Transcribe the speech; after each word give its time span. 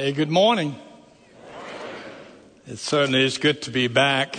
Hey, 0.00 0.12
good 0.12 0.30
morning. 0.30 0.76
It 2.66 2.78
certainly 2.78 3.22
is 3.22 3.36
good 3.36 3.60
to 3.64 3.70
be 3.70 3.86
back. 3.86 4.38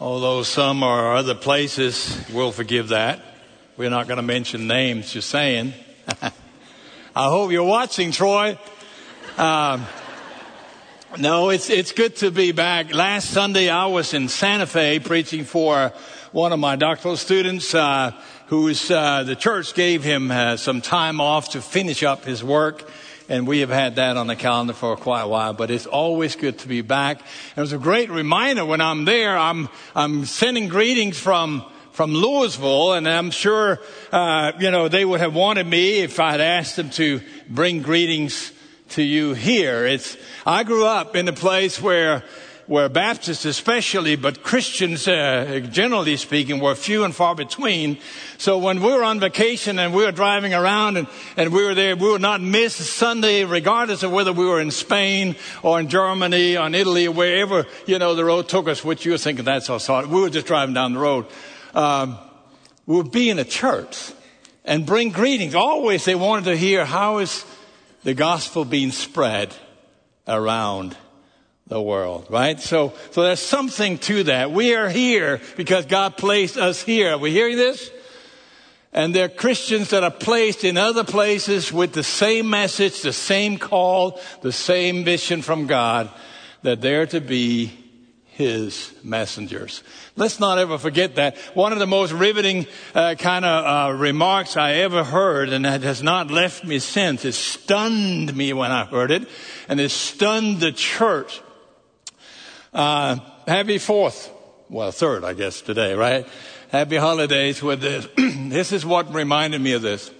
Although 0.00 0.42
some 0.42 0.82
are 0.82 1.14
other 1.14 1.36
places, 1.36 2.20
we'll 2.32 2.50
forgive 2.50 2.88
that. 2.88 3.22
We're 3.76 3.90
not 3.90 4.08
going 4.08 4.16
to 4.16 4.24
mention 4.24 4.66
names, 4.66 5.12
just 5.12 5.30
saying. 5.30 5.72
I 7.14 7.28
hope 7.28 7.52
you're 7.52 7.62
watching, 7.62 8.10
Troy. 8.10 8.58
Um, 9.36 9.86
no, 11.16 11.50
it's, 11.50 11.70
it's 11.70 11.92
good 11.92 12.16
to 12.16 12.32
be 12.32 12.50
back. 12.50 12.92
Last 12.92 13.30
Sunday, 13.30 13.68
I 13.68 13.86
was 13.86 14.14
in 14.14 14.26
Santa 14.28 14.66
Fe 14.66 14.98
preaching 14.98 15.44
for 15.44 15.92
one 16.32 16.52
of 16.52 16.58
my 16.58 16.74
doctoral 16.74 17.16
students, 17.16 17.72
uh, 17.72 18.20
who's, 18.48 18.90
uh, 18.90 19.22
the 19.22 19.36
church 19.36 19.74
gave 19.74 20.02
him 20.02 20.32
uh, 20.32 20.56
some 20.56 20.80
time 20.80 21.20
off 21.20 21.50
to 21.50 21.60
finish 21.60 22.02
up 22.02 22.24
his 22.24 22.42
work 22.42 22.90
and 23.28 23.46
we 23.46 23.60
have 23.60 23.70
had 23.70 23.96
that 23.96 24.16
on 24.16 24.26
the 24.26 24.36
calendar 24.36 24.72
for 24.72 24.96
quite 24.96 25.22
a 25.22 25.28
while, 25.28 25.52
but 25.52 25.70
it's 25.70 25.86
always 25.86 26.36
good 26.36 26.58
to 26.60 26.68
be 26.68 26.80
back. 26.80 27.20
It 27.56 27.60
was 27.60 27.72
a 27.72 27.78
great 27.78 28.10
reminder 28.10 28.64
when 28.64 28.80
I'm 28.80 29.04
there, 29.04 29.36
I'm, 29.36 29.68
I'm 29.94 30.24
sending 30.24 30.68
greetings 30.68 31.18
from, 31.18 31.64
from 31.92 32.14
Louisville, 32.14 32.94
and 32.94 33.06
I'm 33.06 33.30
sure, 33.30 33.80
uh, 34.12 34.52
you 34.58 34.70
know, 34.70 34.88
they 34.88 35.04
would 35.04 35.20
have 35.20 35.34
wanted 35.34 35.66
me 35.66 36.00
if 36.00 36.18
I 36.18 36.32
had 36.32 36.40
asked 36.40 36.76
them 36.76 36.90
to 36.90 37.20
bring 37.48 37.82
greetings 37.82 38.52
to 38.90 39.02
you 39.02 39.34
here. 39.34 39.86
It's, 39.86 40.16
I 40.46 40.64
grew 40.64 40.86
up 40.86 41.14
in 41.14 41.28
a 41.28 41.32
place 41.32 41.80
where 41.80 42.24
where 42.68 42.90
Baptists 42.90 43.46
especially, 43.46 44.14
but 44.14 44.42
Christians, 44.42 45.08
uh, 45.08 45.66
generally 45.72 46.18
speaking, 46.18 46.60
were 46.60 46.74
few 46.74 47.02
and 47.02 47.14
far 47.16 47.34
between. 47.34 47.96
So 48.36 48.58
when 48.58 48.82
we 48.82 48.92
were 48.92 49.02
on 49.02 49.20
vacation 49.20 49.78
and 49.78 49.94
we 49.94 50.04
were 50.04 50.12
driving 50.12 50.52
around 50.52 50.98
and, 50.98 51.08
and 51.38 51.50
we 51.50 51.64
were 51.64 51.74
there, 51.74 51.96
we 51.96 52.10
would 52.10 52.20
not 52.20 52.42
miss 52.42 52.74
Sunday, 52.76 53.44
regardless 53.44 54.02
of 54.02 54.12
whether 54.12 54.34
we 54.34 54.44
were 54.44 54.60
in 54.60 54.70
Spain 54.70 55.34
or 55.62 55.80
in 55.80 55.88
Germany 55.88 56.58
or 56.58 56.66
in 56.66 56.74
Italy 56.74 57.08
or 57.08 57.12
wherever, 57.12 57.66
you 57.86 57.98
know, 57.98 58.14
the 58.14 58.24
road 58.24 58.50
took 58.50 58.68
us, 58.68 58.84
which 58.84 59.06
you 59.06 59.12
were 59.12 59.18
thinking 59.18 59.46
that's 59.46 59.66
so 59.66 59.78
sorry. 59.78 60.06
We 60.06 60.20
were 60.20 60.30
just 60.30 60.46
driving 60.46 60.74
down 60.74 60.92
the 60.92 61.00
road. 61.00 61.24
Um, 61.74 62.18
we 62.84 62.96
would 62.96 63.10
be 63.10 63.30
in 63.30 63.38
a 63.38 63.44
church 63.44 64.12
and 64.66 64.84
bring 64.84 65.08
greetings. 65.08 65.54
Always 65.54 66.04
they 66.04 66.14
wanted 66.14 66.44
to 66.44 66.56
hear 66.56 66.84
how 66.84 67.18
is 67.18 67.46
the 68.04 68.12
gospel 68.12 68.66
being 68.66 68.90
spread 68.90 69.54
around 70.26 70.98
the 71.68 71.80
world, 71.80 72.26
right? 72.30 72.58
So, 72.58 72.94
so 73.10 73.22
there's 73.22 73.40
something 73.40 73.98
to 73.98 74.24
that. 74.24 74.50
We 74.50 74.74
are 74.74 74.88
here 74.88 75.40
because 75.56 75.86
God 75.86 76.16
placed 76.16 76.56
us 76.56 76.82
here. 76.82 77.12
Are 77.12 77.18
we 77.18 77.30
hearing 77.30 77.56
this? 77.56 77.90
And 78.92 79.14
there 79.14 79.26
are 79.26 79.28
Christians 79.28 79.90
that 79.90 80.02
are 80.02 80.10
placed 80.10 80.64
in 80.64 80.78
other 80.78 81.04
places 81.04 81.70
with 81.70 81.92
the 81.92 82.02
same 82.02 82.48
message, 82.48 83.02
the 83.02 83.12
same 83.12 83.58
call, 83.58 84.18
the 84.40 84.52
same 84.52 85.04
mission 85.04 85.42
from 85.42 85.66
God, 85.66 86.10
that 86.62 86.80
they're 86.80 87.06
to 87.06 87.20
be 87.20 87.70
His 88.24 88.94
messengers. 89.04 89.82
Let's 90.16 90.40
not 90.40 90.56
ever 90.56 90.78
forget 90.78 91.16
that. 91.16 91.36
One 91.52 91.74
of 91.74 91.80
the 91.80 91.86
most 91.86 92.12
riveting 92.12 92.66
uh, 92.94 93.14
kind 93.16 93.44
of 93.44 93.92
uh, 93.94 93.94
remarks 93.94 94.56
I 94.56 94.72
ever 94.76 95.04
heard, 95.04 95.50
and 95.50 95.66
that 95.66 95.82
has 95.82 96.02
not 96.02 96.30
left 96.30 96.64
me 96.64 96.78
since. 96.78 97.26
It 97.26 97.34
stunned 97.34 98.34
me 98.34 98.54
when 98.54 98.72
I 98.72 98.86
heard 98.86 99.10
it, 99.10 99.28
and 99.68 99.78
it 99.78 99.90
stunned 99.90 100.60
the 100.60 100.72
church. 100.72 101.42
Uh, 102.72 103.16
happy 103.46 103.78
fourth, 103.78 104.30
well, 104.68 104.90
third, 104.90 105.24
I 105.24 105.32
guess, 105.32 105.62
today, 105.62 105.94
right? 105.94 106.26
Happy 106.70 106.96
holidays 106.96 107.62
with 107.62 107.80
this. 107.80 108.06
this 108.16 108.72
is 108.72 108.84
what 108.84 109.12
reminded 109.14 109.60
me 109.60 109.72
of 109.72 109.82
this. 109.82 110.10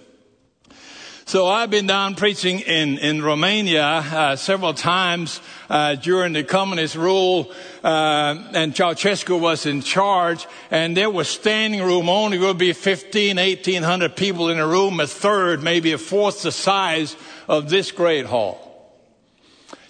So 1.25 1.45
I've 1.45 1.69
been 1.69 1.85
down 1.85 2.15
preaching 2.15 2.59
in, 2.61 2.97
in 2.97 3.21
Romania 3.21 3.83
uh, 3.83 4.35
several 4.35 4.73
times 4.73 5.41
uh, 5.69 5.93
during 5.93 6.33
the 6.33 6.43
communist 6.43 6.95
rule, 6.95 7.51
uh, 7.83 8.49
and 8.55 8.73
Ceausescu 8.73 9.39
was 9.39 9.67
in 9.67 9.83
charge, 9.83 10.47
and 10.71 10.97
there 10.97 11.11
was 11.11 11.29
standing 11.29 11.83
room 11.83 12.09
only. 12.09 12.39
would 12.39 12.57
be 12.57 12.73
15, 12.73 13.37
1800 13.37 14.15
people 14.15 14.49
in 14.49 14.57
a 14.57 14.65
room, 14.65 14.99
a 14.99 15.05
third, 15.05 15.61
maybe 15.61 15.91
a 15.91 15.99
fourth 15.99 16.41
the 16.41 16.51
size 16.51 17.15
of 17.47 17.69
this 17.69 17.91
great 17.91 18.25
hall. 18.25 18.65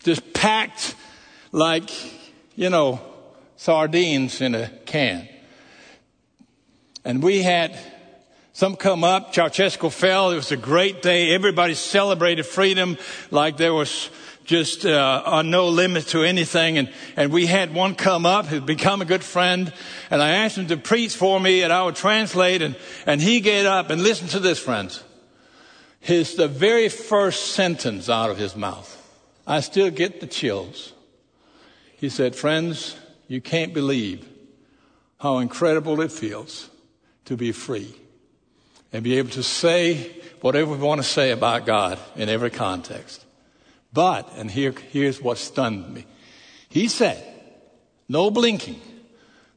Just 0.03 0.34
packed 0.34 0.94
like 1.53 1.90
you 2.59 2.70
know, 2.70 3.00
sardines 3.56 4.42
in 4.42 4.53
a 4.53 4.68
can. 4.86 5.30
And 7.06 7.24
we 7.24 7.42
had 7.42 7.80
some 8.52 8.75
come 8.75 9.06
up. 9.06 9.34
Ceausescu 9.34 9.90
fell. 9.90 10.31
It 10.31 10.36
was 10.36 10.52
a 10.52 10.58
great 10.58 11.02
day. 11.02 11.34
Everybody 11.34 11.74
celebrated 11.74 12.46
freedom 12.46 12.98
like 13.31 13.56
there 13.56 13.74
was 13.74 14.09
just 14.44 14.86
uh, 14.86 15.42
no 15.44 15.69
limit 15.69 16.08
to 16.08 16.24
anything. 16.24 16.78
And, 16.78 16.92
and 17.16 17.31
we 17.31 17.46
had 17.46 17.74
one 17.74 17.96
come 17.96 18.25
up 18.25 18.48
who'd 18.48 18.66
become 18.66 19.02
a 19.02 19.06
good 19.06 19.24
friend. 19.24 19.72
And 20.12 20.22
I 20.22 20.31
asked 20.31 20.58
him 20.58 20.68
to 20.68 20.75
preach 20.75 21.16
for 21.16 21.40
me 21.40 21.64
and 21.64 21.72
I 21.72 21.84
would 21.84 21.96
translate. 21.96 22.62
And, 22.62 22.75
and 23.06 23.22
he 23.22 23.40
get 23.40 23.68
up 23.68 23.90
and 23.90 24.03
listen 24.03 24.28
to 24.30 24.40
this, 24.40 24.59
friends. 24.59 25.02
His, 26.02 26.36
the 26.36 26.50
very 26.50 26.90
first 26.90 27.53
sentence 27.53 28.09
out 28.09 28.30
of 28.30 28.38
his 28.38 28.58
mouth. 28.58 28.98
I 29.48 29.62
still 29.62 29.92
get 29.92 30.19
the 30.19 30.28
chills. 30.28 30.92
He 32.00 32.08
said, 32.08 32.34
Friends, 32.34 32.96
you 33.28 33.42
can't 33.42 33.74
believe 33.74 34.26
how 35.20 35.40
incredible 35.40 36.00
it 36.00 36.14
feels 36.14 36.70
to 37.26 37.36
be 37.36 37.52
free 37.52 37.94
and 38.94 39.04
be 39.04 39.18
able 39.18 39.32
to 39.32 39.44
say 39.44 40.16
whatever 40.40 40.72
we 40.72 40.78
want 40.78 41.02
to 41.02 41.08
say 41.08 41.32
about 41.32 41.66
God 41.66 42.00
in 42.16 42.30
every 42.30 42.52
context. 42.52 43.26
But, 43.92 44.32
and 44.38 44.50
here, 44.50 44.74
here's 44.92 45.22
what 45.22 45.38
stunned 45.38 45.94
me. 45.94 46.06
He 46.70 46.88
said, 46.88 47.22
no 48.08 48.31
blinking, 48.31 48.80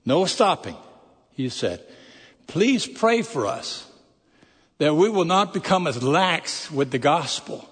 no 0.05 0.25
stopping. 0.25 0.77
He 1.31 1.49
said, 1.49 1.81
please 2.49 2.89
pray 2.89 3.23
for 3.23 3.47
us 3.47 3.87
that 4.79 4.97
we 4.97 5.09
will 5.09 5.27
not 5.27 5.55
become 5.55 5.87
as 5.87 6.03
lax 6.03 6.73
with 6.73 6.91
the 6.91 6.99
gospel 6.99 7.69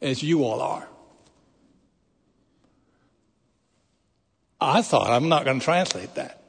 as 0.00 0.22
you 0.22 0.44
all 0.44 0.60
are. 0.60 0.86
I 4.60 4.82
thought, 4.82 5.10
I'm 5.10 5.28
not 5.28 5.44
going 5.44 5.58
to 5.58 5.64
translate 5.64 6.14
that. 6.14 6.42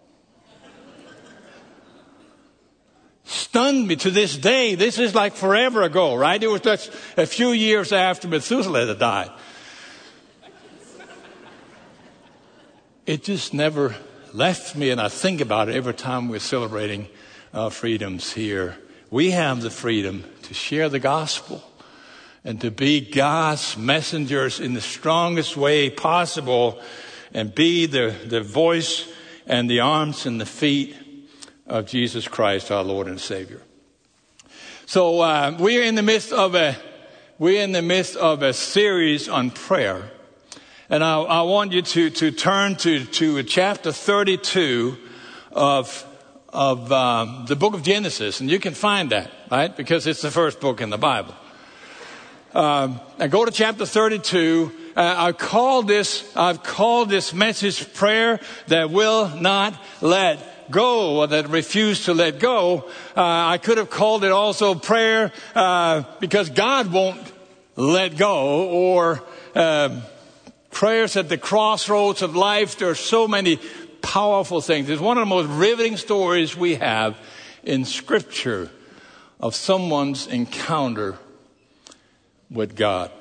Stunned 3.25 3.87
me 3.87 3.97
to 3.97 4.09
this 4.09 4.37
day. 4.37 4.75
This 4.75 4.99
is 4.99 5.13
like 5.13 5.33
forever 5.33 5.83
ago, 5.83 6.15
right? 6.15 6.41
It 6.41 6.47
was 6.47 6.61
just 6.61 6.91
a 7.17 7.25
few 7.25 7.51
years 7.51 7.91
after 7.91 8.27
Methuselah 8.27 8.87
had 8.87 8.99
died. 8.99 9.31
It 13.05 13.23
just 13.23 13.53
never 13.53 13.95
left 14.33 14.75
me, 14.75 14.89
and 14.91 15.01
I 15.01 15.09
think 15.09 15.41
about 15.41 15.69
it 15.69 15.75
every 15.75 15.93
time 15.93 16.29
we're 16.29 16.39
celebrating 16.39 17.07
our 17.53 17.71
freedoms 17.71 18.31
here. 18.33 18.77
We 19.09 19.31
have 19.31 19.61
the 19.61 19.69
freedom 19.69 20.25
to 20.43 20.53
share 20.53 20.89
the 20.89 20.99
gospel 20.99 21.63
and 22.43 22.61
to 22.61 22.71
be 22.71 23.01
God's 23.01 23.77
messengers 23.77 24.59
in 24.59 24.73
the 24.73 24.81
strongest 24.81 25.57
way 25.57 25.89
possible 25.89 26.81
and 27.33 27.53
be 27.53 27.85
the, 27.85 28.15
the 28.25 28.41
voice 28.41 29.07
and 29.45 29.69
the 29.69 29.79
arms 29.79 30.25
and 30.25 30.39
the 30.39 30.45
feet 30.45 30.95
of 31.65 31.85
Jesus 31.85 32.27
Christ, 32.27 32.71
our 32.71 32.83
Lord 32.83 33.07
and 33.07 33.19
Savior. 33.19 33.61
So 34.85 35.19
uh, 35.19 35.57
we 35.59 35.77
are 35.79 35.83
in 35.83 35.95
the 35.95 36.03
midst 36.03 36.31
of 36.31 36.55
a 36.55 36.75
we're 37.39 37.61
in 37.61 37.71
the 37.71 37.83
midst 37.83 38.15
of 38.15 38.41
a 38.41 38.51
series 38.51 39.29
on 39.29 39.51
prayer, 39.51 40.09
and 40.89 41.03
I, 41.03 41.21
I 41.21 41.41
want 41.43 41.71
you 41.71 41.81
to 41.81 42.09
to 42.09 42.31
turn 42.31 42.77
to 42.77 43.03
to 43.05 43.43
chapter 43.43 43.91
32 43.91 44.97
of 45.51 46.05
of 46.49 46.91
uh, 46.91 47.43
the 47.47 47.55
book 47.55 47.73
of 47.73 47.83
Genesis, 47.83 48.39
and 48.39 48.49
you 48.49 48.59
can 48.59 48.73
find 48.73 49.09
that 49.11 49.29
right 49.51 49.75
because 49.75 50.07
it's 50.07 50.21
the 50.21 50.31
first 50.31 50.59
book 50.59 50.81
in 50.81 50.89
the 50.89 50.97
Bible. 50.97 51.35
Um, 52.53 53.01
now 53.19 53.27
go 53.27 53.45
to 53.45 53.51
chapter 53.51 53.85
32 53.85 54.71
uh, 54.97 55.15
I 55.17 55.31
call 55.31 55.83
this, 55.83 56.35
I've 56.35 56.63
called 56.63 57.09
this 57.09 57.31
message 57.31 57.93
prayer 57.93 58.39
that 58.67 58.89
will 58.89 59.29
not 59.29 59.79
let 60.01 60.71
go 60.71 61.19
or 61.19 61.27
that 61.27 61.49
refuse 61.49 62.05
to 62.05 62.15
let 62.15 62.39
go. 62.39 62.89
Uh, 63.15 63.21
I 63.21 63.59
could 63.59 63.77
have 63.77 63.91
called 63.91 64.23
it 64.23 64.31
also 64.31 64.73
prayer 64.73 65.31
uh, 65.53 66.03
because 66.19 66.49
God 66.49 66.91
won't 66.91 67.21
let 67.75 68.17
go 68.17 68.67
or 68.69 69.23
uh, 69.55 70.01
prayers 70.71 71.15
at 71.15 71.29
the 71.29 71.37
crossroads 71.37 72.23
of 72.23 72.35
life. 72.35 72.79
There 72.79 72.89
are 72.89 72.95
so 72.95 73.27
many 73.27 73.59
powerful 74.01 74.61
things. 74.61 74.89
It's 74.89 74.99
one 74.99 75.19
of 75.19 75.21
the 75.21 75.29
most 75.29 75.47
riveting 75.47 75.97
stories 75.97 76.57
we 76.57 76.73
have 76.75 77.15
in 77.63 77.85
Scripture 77.85 78.71
of 79.39 79.53
someone's 79.53 80.25
encounter 80.25 81.19
with 82.49 82.75
God. 82.75 83.11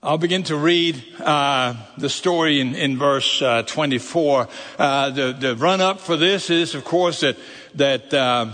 I'll 0.00 0.16
begin 0.16 0.44
to 0.44 0.56
read 0.56 1.02
uh, 1.18 1.74
the 1.96 2.08
story 2.08 2.60
in, 2.60 2.76
in 2.76 2.98
verse 2.98 3.42
uh, 3.42 3.64
24. 3.64 4.48
Uh, 4.78 5.10
the, 5.10 5.32
the 5.32 5.56
run 5.56 5.80
up 5.80 5.98
for 5.98 6.16
this 6.16 6.50
is, 6.50 6.76
of 6.76 6.84
course, 6.84 7.22
that 7.22 7.36
that 7.74 8.14
uh, 8.14 8.52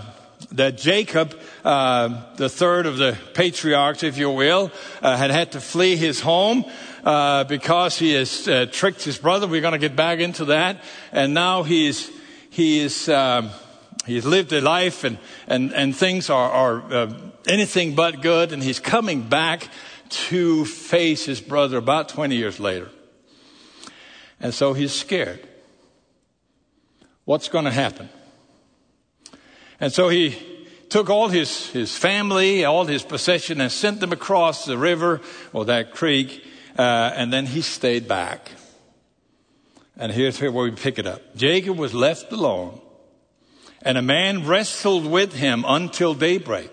that 0.53 0.79
Jacob, 0.79 1.39
uh, 1.63 2.33
the 2.37 2.49
third 2.49 2.87
of 2.87 2.97
the 2.97 3.15
patriarchs, 3.35 4.01
if 4.01 4.17
you 4.17 4.31
will, 4.31 4.71
uh, 5.03 5.17
had 5.17 5.29
had 5.29 5.51
to 5.51 5.61
flee 5.61 5.95
his 5.95 6.19
home 6.19 6.65
uh, 7.03 7.43
because 7.43 7.99
he 7.99 8.13
has 8.13 8.45
tricked 8.71 9.03
his 9.03 9.19
brother. 9.19 9.45
We're 9.45 9.61
going 9.61 9.73
to 9.73 9.77
get 9.77 9.95
back 9.95 10.17
into 10.17 10.45
that. 10.45 10.83
And 11.11 11.35
now 11.35 11.61
he's 11.61 12.09
he's 12.49 13.07
um, 13.07 13.51
he's 14.07 14.25
lived 14.25 14.51
a 14.51 14.61
life, 14.61 15.03
and 15.03 15.19
and 15.45 15.75
and 15.75 15.95
things 15.95 16.31
are 16.31 16.49
are 16.49 17.07
anything 17.47 17.93
but 17.93 18.23
good. 18.23 18.51
And 18.51 18.63
he's 18.63 18.79
coming 18.79 19.21
back 19.21 19.69
to 20.09 20.65
face 20.65 21.25
his 21.25 21.41
brother 21.41 21.77
about 21.77 22.09
20 22.09 22.35
years 22.35 22.59
later. 22.59 22.89
And 24.39 24.53
so 24.53 24.73
he's 24.73 24.93
scared. 24.93 25.47
What's 27.25 27.47
going 27.47 27.65
to 27.65 27.71
happen? 27.71 28.09
And 29.79 29.91
so 29.91 30.09
he 30.09 30.37
took 30.89 31.09
all 31.09 31.29
his, 31.29 31.67
his 31.71 31.97
family, 31.97 32.63
all 32.63 32.85
his 32.85 33.03
possession, 33.03 33.59
and 33.59 33.71
sent 33.71 33.99
them 33.99 34.11
across 34.11 34.65
the 34.65 34.77
river 34.77 35.21
or 35.51 35.65
that 35.65 35.93
creek, 35.93 36.45
uh, 36.77 37.11
and 37.15 37.33
then 37.33 37.45
he 37.45 37.61
stayed 37.61 38.07
back. 38.07 38.51
And 39.97 40.11
here's 40.11 40.39
where 40.39 40.51
we 40.51 40.71
pick 40.71 40.99
it 40.99 41.07
up. 41.07 41.35
Jacob 41.35 41.77
was 41.77 41.93
left 41.93 42.31
alone, 42.31 42.79
and 43.81 43.97
a 43.97 44.01
man 44.01 44.45
wrestled 44.45 45.05
with 45.05 45.33
him 45.33 45.63
until 45.67 46.13
daybreak. 46.13 46.71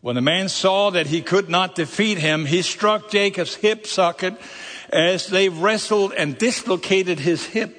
When 0.00 0.16
the 0.16 0.22
man 0.22 0.48
saw 0.48 0.90
that 0.90 1.06
he 1.06 1.20
could 1.20 1.48
not 1.50 1.74
defeat 1.74 2.18
him, 2.18 2.46
he 2.46 2.62
struck 2.62 3.10
Jacob's 3.10 3.54
hip 3.54 3.86
socket 3.86 4.34
as 4.88 5.26
they 5.26 5.48
wrestled 5.48 6.12
and 6.14 6.38
dislocated 6.38 7.18
his 7.18 7.44
hip. 7.44 7.76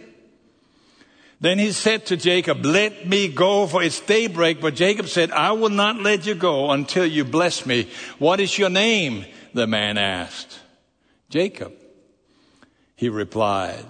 Then 1.39 1.57
he 1.57 1.71
said 1.71 2.05
to 2.05 2.17
Jacob, 2.17 2.63
let 2.63 3.07
me 3.07 3.27
go 3.27 3.65
for 3.65 3.81
it's 3.81 3.99
daybreak. 3.99 4.61
But 4.61 4.75
Jacob 4.75 5.07
said, 5.07 5.31
I 5.31 5.53
will 5.53 5.69
not 5.69 5.97
let 5.97 6.27
you 6.27 6.35
go 6.35 6.69
until 6.69 7.05
you 7.05 7.25
bless 7.25 7.65
me. 7.65 7.89
What 8.19 8.39
is 8.39 8.59
your 8.59 8.69
name? 8.69 9.25
The 9.55 9.65
man 9.65 9.97
asked. 9.97 10.59
Jacob. 11.29 11.73
He 12.95 13.09
replied, 13.09 13.85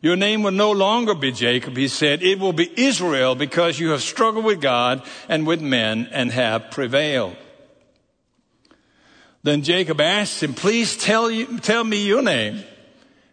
your 0.00 0.16
name 0.16 0.42
will 0.42 0.52
no 0.52 0.70
longer 0.70 1.14
be 1.14 1.32
Jacob, 1.32 1.76
he 1.76 1.88
said. 1.88 2.22
It 2.22 2.38
will 2.38 2.52
be 2.52 2.70
Israel 2.76 3.34
because 3.34 3.80
you 3.80 3.90
have 3.90 4.02
struggled 4.02 4.44
with 4.44 4.60
God 4.60 5.02
and 5.28 5.46
with 5.46 5.60
men 5.60 6.08
and 6.12 6.30
have 6.30 6.70
prevailed. 6.70 7.36
Then 9.42 9.62
Jacob 9.62 10.00
asked 10.00 10.42
him, 10.42 10.54
please 10.54 10.96
tell, 10.96 11.30
you, 11.30 11.58
tell 11.58 11.84
me 11.84 12.06
your 12.06 12.22
name. 12.22 12.62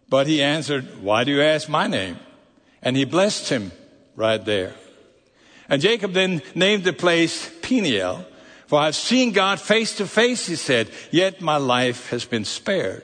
But 0.10 0.28
he 0.28 0.42
answered, 0.42 1.02
why 1.02 1.24
do 1.24 1.32
you 1.32 1.42
ask 1.42 1.68
my 1.68 1.88
name? 1.88 2.18
And 2.82 2.96
he 2.96 3.06
blessed 3.06 3.50
him 3.50 3.72
right 4.16 4.44
there. 4.44 4.76
And 5.68 5.82
Jacob 5.82 6.14
then 6.14 6.42
named 6.54 6.84
the 6.84 6.94
place 6.94 7.52
Peniel, 7.62 8.26
for 8.68 8.80
I've 8.80 8.96
seen 8.96 9.32
God 9.32 9.60
face 9.60 9.98
to 9.98 10.06
face, 10.06 10.46
he 10.46 10.56
said, 10.56 10.90
yet 11.12 11.42
my 11.42 11.58
life 11.58 12.10
has 12.12 12.26
been 12.26 12.46
spared. 12.46 13.04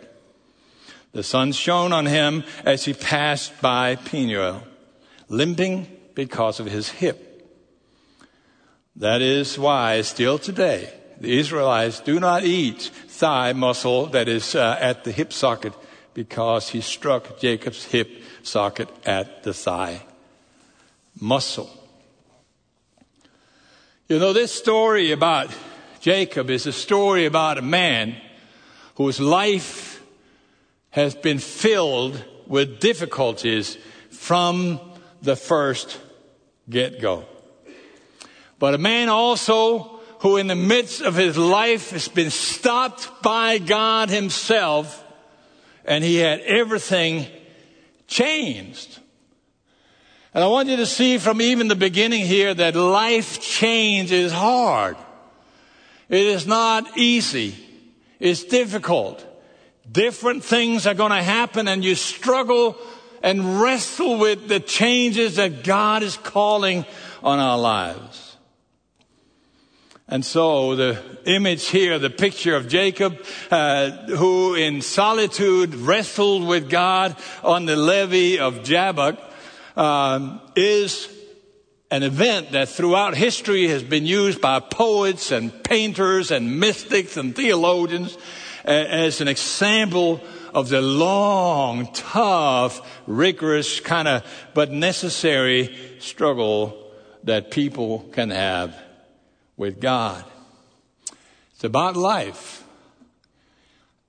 The 1.13 1.23
sun 1.23 1.51
shone 1.51 1.91
on 1.91 2.05
him 2.05 2.43
as 2.65 2.85
he 2.85 2.93
passed 2.93 3.59
by 3.61 3.95
Peniel, 3.95 4.63
limping 5.27 5.87
because 6.15 6.59
of 6.59 6.67
his 6.67 6.89
hip. 6.89 7.27
That 8.95 9.21
is 9.21 9.57
why 9.59 10.01
still 10.01 10.37
today 10.37 10.93
the 11.19 11.37
Israelites 11.37 11.99
do 11.99 12.19
not 12.19 12.43
eat 12.43 12.81
thigh 13.07 13.53
muscle 13.53 14.07
that 14.07 14.27
is 14.27 14.55
uh, 14.55 14.77
at 14.79 15.03
the 15.03 15.11
hip 15.11 15.31
socket 15.31 15.73
because 16.13 16.69
he 16.69 16.81
struck 16.81 17.39
Jacob's 17.39 17.85
hip 17.85 18.09
socket 18.43 18.89
at 19.05 19.43
the 19.43 19.53
thigh 19.53 20.01
muscle. 21.19 21.69
You 24.09 24.19
know, 24.19 24.33
this 24.33 24.51
story 24.51 25.11
about 25.11 25.49
Jacob 26.01 26.49
is 26.49 26.67
a 26.67 26.73
story 26.73 27.25
about 27.25 27.57
a 27.57 27.61
man 27.61 28.15
whose 28.95 29.19
life 29.19 30.00
has 30.91 31.15
been 31.15 31.39
filled 31.39 32.23
with 32.47 32.79
difficulties 32.79 33.77
from 34.09 34.79
the 35.21 35.35
first 35.35 35.99
get 36.69 37.01
go. 37.01 37.25
But 38.59 38.75
a 38.75 38.77
man 38.77 39.09
also 39.09 39.99
who 40.19 40.37
in 40.37 40.47
the 40.47 40.55
midst 40.55 41.01
of 41.01 41.15
his 41.15 41.37
life 41.37 41.89
has 41.89 42.07
been 42.07 42.29
stopped 42.29 43.23
by 43.23 43.57
God 43.57 44.09
himself 44.09 45.03
and 45.83 46.03
he 46.03 46.17
had 46.17 46.41
everything 46.41 47.25
changed. 48.07 48.99
And 50.33 50.43
I 50.43 50.47
want 50.47 50.69
you 50.69 50.77
to 50.77 50.85
see 50.85 51.17
from 51.17 51.41
even 51.41 51.67
the 51.67 51.75
beginning 51.75 52.25
here 52.25 52.53
that 52.53 52.75
life 52.75 53.41
change 53.41 54.11
is 54.11 54.31
hard. 54.31 54.95
It 56.07 56.25
is 56.25 56.45
not 56.45 56.97
easy. 56.97 57.55
It's 58.19 58.43
difficult. 58.43 59.25
Different 59.91 60.43
things 60.43 60.87
are 60.87 60.93
going 60.93 61.11
to 61.11 61.23
happen 61.23 61.67
and 61.67 61.83
you 61.83 61.95
struggle 61.95 62.77
and 63.21 63.61
wrestle 63.61 64.17
with 64.17 64.47
the 64.47 64.59
changes 64.59 65.35
that 65.35 65.63
God 65.63 66.01
is 66.01 66.17
calling 66.17 66.85
on 67.23 67.39
our 67.39 67.57
lives. 67.57 68.37
And 70.07 70.25
so 70.25 70.75
the 70.75 71.01
image 71.25 71.67
here, 71.67 71.97
the 71.97 72.09
picture 72.09 72.55
of 72.55 72.67
Jacob, 72.67 73.17
uh, 73.49 73.91
who 74.07 74.55
in 74.55 74.81
solitude 74.81 75.73
wrestled 75.73 76.45
with 76.45 76.69
God 76.69 77.15
on 77.43 77.65
the 77.65 77.75
levee 77.75 78.39
of 78.39 78.63
Jabbok, 78.63 79.17
um, 79.77 80.41
is 80.55 81.09
an 81.89 82.03
event 82.03 82.51
that 82.51 82.69
throughout 82.69 83.15
history 83.15 83.67
has 83.67 83.83
been 83.83 84.05
used 84.05 84.41
by 84.41 84.59
poets 84.59 85.31
and 85.31 85.63
painters 85.63 86.31
and 86.31 86.59
mystics 86.59 87.17
and 87.17 87.35
theologians 87.35 88.17
as 88.63 89.21
an 89.21 89.27
example 89.27 90.21
of 90.53 90.69
the 90.69 90.81
long, 90.81 91.91
tough, 91.93 93.01
rigorous 93.07 93.79
kind 93.79 94.07
of, 94.07 94.23
but 94.53 94.71
necessary 94.71 95.95
struggle 95.99 96.91
that 97.23 97.51
people 97.51 97.99
can 98.11 98.29
have 98.29 98.75
with 99.57 99.79
God. 99.79 100.25
It's 101.53 101.63
about 101.63 101.95
life 101.95 102.63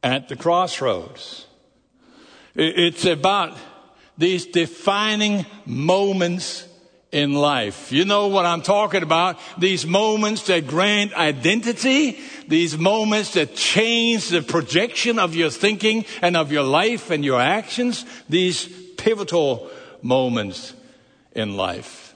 at 0.03 0.29
the 0.29 0.37
crossroads. 0.37 1.47
It's 2.55 3.05
about 3.05 3.57
these 4.19 4.47
defining 4.47 5.47
moments 5.65 6.67
in 7.13 7.35
life. 7.35 7.93
You 7.93 8.07
know 8.07 8.29
what 8.29 8.47
I'm 8.47 8.63
talking 8.63 9.03
about? 9.03 9.39
These 9.59 9.87
moments 9.87 10.47
that 10.47 10.67
grant 10.67 11.13
identity, 11.13 12.19
these 12.49 12.77
moments 12.79 13.35
that 13.35 13.55
change 13.55 14.31
the 14.31 14.41
projection 14.41 15.19
of 15.19 15.35
your 15.37 15.51
thinking 15.51 16.07
and 16.23 16.37
of 16.37 16.51
your 16.51 16.63
life 16.63 17.11
and 17.11 17.23
your 17.23 17.41
actions, 17.41 18.07
these 18.31 18.67
pivotal 18.97 19.71
moments 20.01 20.73
in 21.33 21.57
life. 21.57 22.12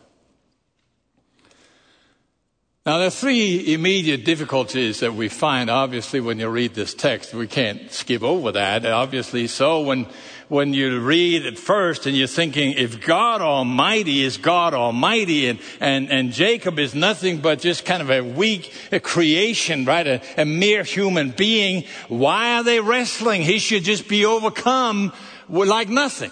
Now, 2.86 2.98
there 2.98 3.08
are 3.08 3.10
three 3.10 3.74
immediate 3.74 4.24
difficulties 4.24 5.00
that 5.00 5.12
we 5.12 5.28
find, 5.28 5.68
obviously, 5.68 6.20
when 6.20 6.38
you 6.38 6.48
read 6.48 6.74
this 6.74 6.94
text. 6.94 7.34
We 7.34 7.48
can't 7.48 7.90
skip 7.90 8.22
over 8.22 8.52
that, 8.52 8.86
obviously. 8.86 9.48
So 9.48 9.80
when, 9.80 10.06
when 10.46 10.72
you 10.72 11.00
read 11.00 11.44
it 11.44 11.58
first 11.58 12.06
and 12.06 12.16
you're 12.16 12.28
thinking, 12.28 12.74
if 12.74 13.04
God 13.04 13.42
Almighty 13.42 14.22
is 14.22 14.36
God 14.36 14.72
Almighty 14.72 15.48
and, 15.48 15.58
and, 15.80 16.12
and 16.12 16.30
Jacob 16.30 16.78
is 16.78 16.94
nothing 16.94 17.38
but 17.38 17.58
just 17.58 17.84
kind 17.84 18.02
of 18.02 18.08
a 18.08 18.20
weak 18.20 18.72
a 18.92 19.00
creation, 19.00 19.84
right? 19.84 20.06
A, 20.06 20.22
a 20.40 20.44
mere 20.44 20.84
human 20.84 21.32
being, 21.32 21.82
why 22.06 22.58
are 22.58 22.62
they 22.62 22.78
wrestling? 22.78 23.42
He 23.42 23.58
should 23.58 23.82
just 23.82 24.06
be 24.06 24.24
overcome 24.24 25.12
like 25.48 25.88
nothing. 25.88 26.30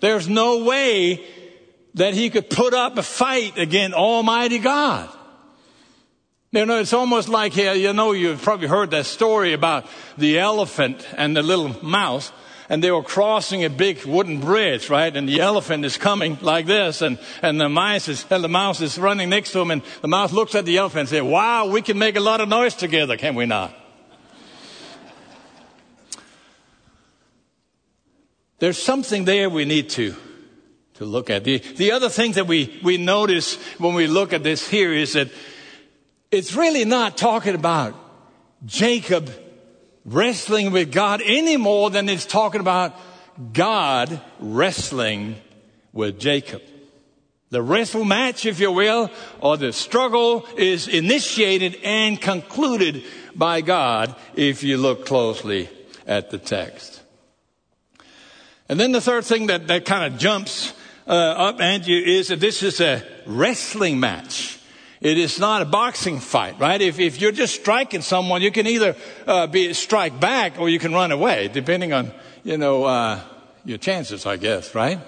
There's 0.00 0.28
no 0.28 0.64
way 0.64 1.24
that 1.94 2.12
he 2.12 2.28
could 2.28 2.50
put 2.50 2.74
up 2.74 2.98
a 2.98 3.02
fight 3.02 3.56
against 3.56 3.96
Almighty 3.96 4.58
God. 4.58 5.08
You 6.54 6.64
know, 6.66 6.78
it's 6.78 6.92
almost 6.92 7.28
like 7.28 7.52
here, 7.52 7.74
you 7.74 7.92
know, 7.92 8.12
you've 8.12 8.40
probably 8.40 8.68
heard 8.68 8.92
that 8.92 9.06
story 9.06 9.54
about 9.54 9.86
the 10.16 10.38
elephant 10.38 11.04
and 11.16 11.36
the 11.36 11.42
little 11.42 11.74
mouse. 11.84 12.30
And 12.68 12.82
they 12.82 12.92
were 12.92 13.02
crossing 13.02 13.64
a 13.64 13.68
big 13.68 14.04
wooden 14.04 14.38
bridge, 14.38 14.88
right? 14.88 15.14
And 15.14 15.28
the 15.28 15.40
elephant 15.40 15.84
is 15.84 15.98
coming 15.98 16.38
like 16.40 16.66
this, 16.66 17.02
and, 17.02 17.18
and 17.42 17.60
the 17.60 17.68
mouse 17.68 18.06
is, 18.06 18.24
and 18.30 18.42
the 18.42 18.48
mouse 18.48 18.80
is 18.80 18.98
running 18.98 19.30
next 19.30 19.50
to 19.52 19.60
him, 19.60 19.72
and 19.72 19.82
the 20.00 20.08
mouse 20.08 20.32
looks 20.32 20.54
at 20.54 20.64
the 20.64 20.78
elephant 20.78 21.00
and 21.00 21.08
says, 21.08 21.22
Wow, 21.22 21.66
we 21.66 21.82
can 21.82 21.98
make 21.98 22.14
a 22.14 22.20
lot 22.20 22.40
of 22.40 22.48
noise 22.48 22.74
together, 22.74 23.16
can 23.16 23.34
we 23.34 23.46
not? 23.46 23.74
There's 28.60 28.80
something 28.80 29.24
there 29.24 29.50
we 29.50 29.64
need 29.64 29.90
to, 29.90 30.14
to 30.94 31.04
look 31.04 31.30
at. 31.30 31.42
The, 31.42 31.58
the 31.58 31.90
other 31.90 32.08
thing 32.08 32.32
that 32.32 32.46
we, 32.46 32.80
we 32.82 32.96
notice 32.96 33.56
when 33.78 33.94
we 33.94 34.06
look 34.06 34.32
at 34.32 34.44
this 34.44 34.66
here 34.66 34.92
is 34.92 35.14
that 35.14 35.28
it's 36.34 36.54
really 36.54 36.84
not 36.84 37.16
talking 37.16 37.54
about 37.54 37.94
Jacob 38.66 39.30
wrestling 40.04 40.72
with 40.72 40.92
God 40.92 41.22
any 41.24 41.56
more 41.56 41.90
than 41.90 42.08
it's 42.08 42.26
talking 42.26 42.60
about 42.60 42.94
God 43.52 44.20
wrestling 44.40 45.36
with 45.92 46.18
Jacob. 46.18 46.62
The 47.50 47.62
wrestle 47.62 48.04
match, 48.04 48.46
if 48.46 48.58
you 48.58 48.72
will, 48.72 49.10
or 49.40 49.56
the 49.56 49.72
struggle 49.72 50.46
is 50.56 50.88
initiated 50.88 51.78
and 51.84 52.20
concluded 52.20 53.04
by 53.34 53.60
God 53.60 54.14
if 54.34 54.64
you 54.64 54.76
look 54.76 55.06
closely 55.06 55.68
at 56.06 56.30
the 56.30 56.38
text. 56.38 57.00
And 58.68 58.80
then 58.80 58.92
the 58.92 59.00
third 59.00 59.24
thing 59.24 59.46
that, 59.46 59.68
that 59.68 59.84
kind 59.84 60.12
of 60.12 60.18
jumps 60.18 60.72
uh, 61.06 61.12
up 61.12 61.60
at 61.60 61.86
you 61.86 61.98
is 61.98 62.28
that 62.28 62.40
this 62.40 62.62
is 62.62 62.80
a 62.80 63.04
wrestling 63.26 64.00
match. 64.00 64.53
It 65.04 65.18
is 65.18 65.38
not 65.38 65.60
a 65.60 65.66
boxing 65.66 66.18
fight, 66.18 66.58
right? 66.58 66.80
If, 66.80 66.98
if 66.98 67.20
you're 67.20 67.30
just 67.30 67.54
striking 67.54 68.00
someone, 68.00 68.40
you 68.40 68.50
can 68.50 68.66
either 68.66 68.96
uh, 69.26 69.46
be 69.46 69.74
strike 69.74 70.18
back 70.18 70.58
or 70.58 70.70
you 70.70 70.78
can 70.78 70.94
run 70.94 71.12
away, 71.12 71.48
depending 71.48 71.92
on 71.92 72.10
you 72.42 72.56
know 72.56 72.84
uh, 72.84 73.20
your 73.66 73.76
chances, 73.76 74.24
I 74.24 74.38
guess, 74.38 74.74
right? 74.74 74.98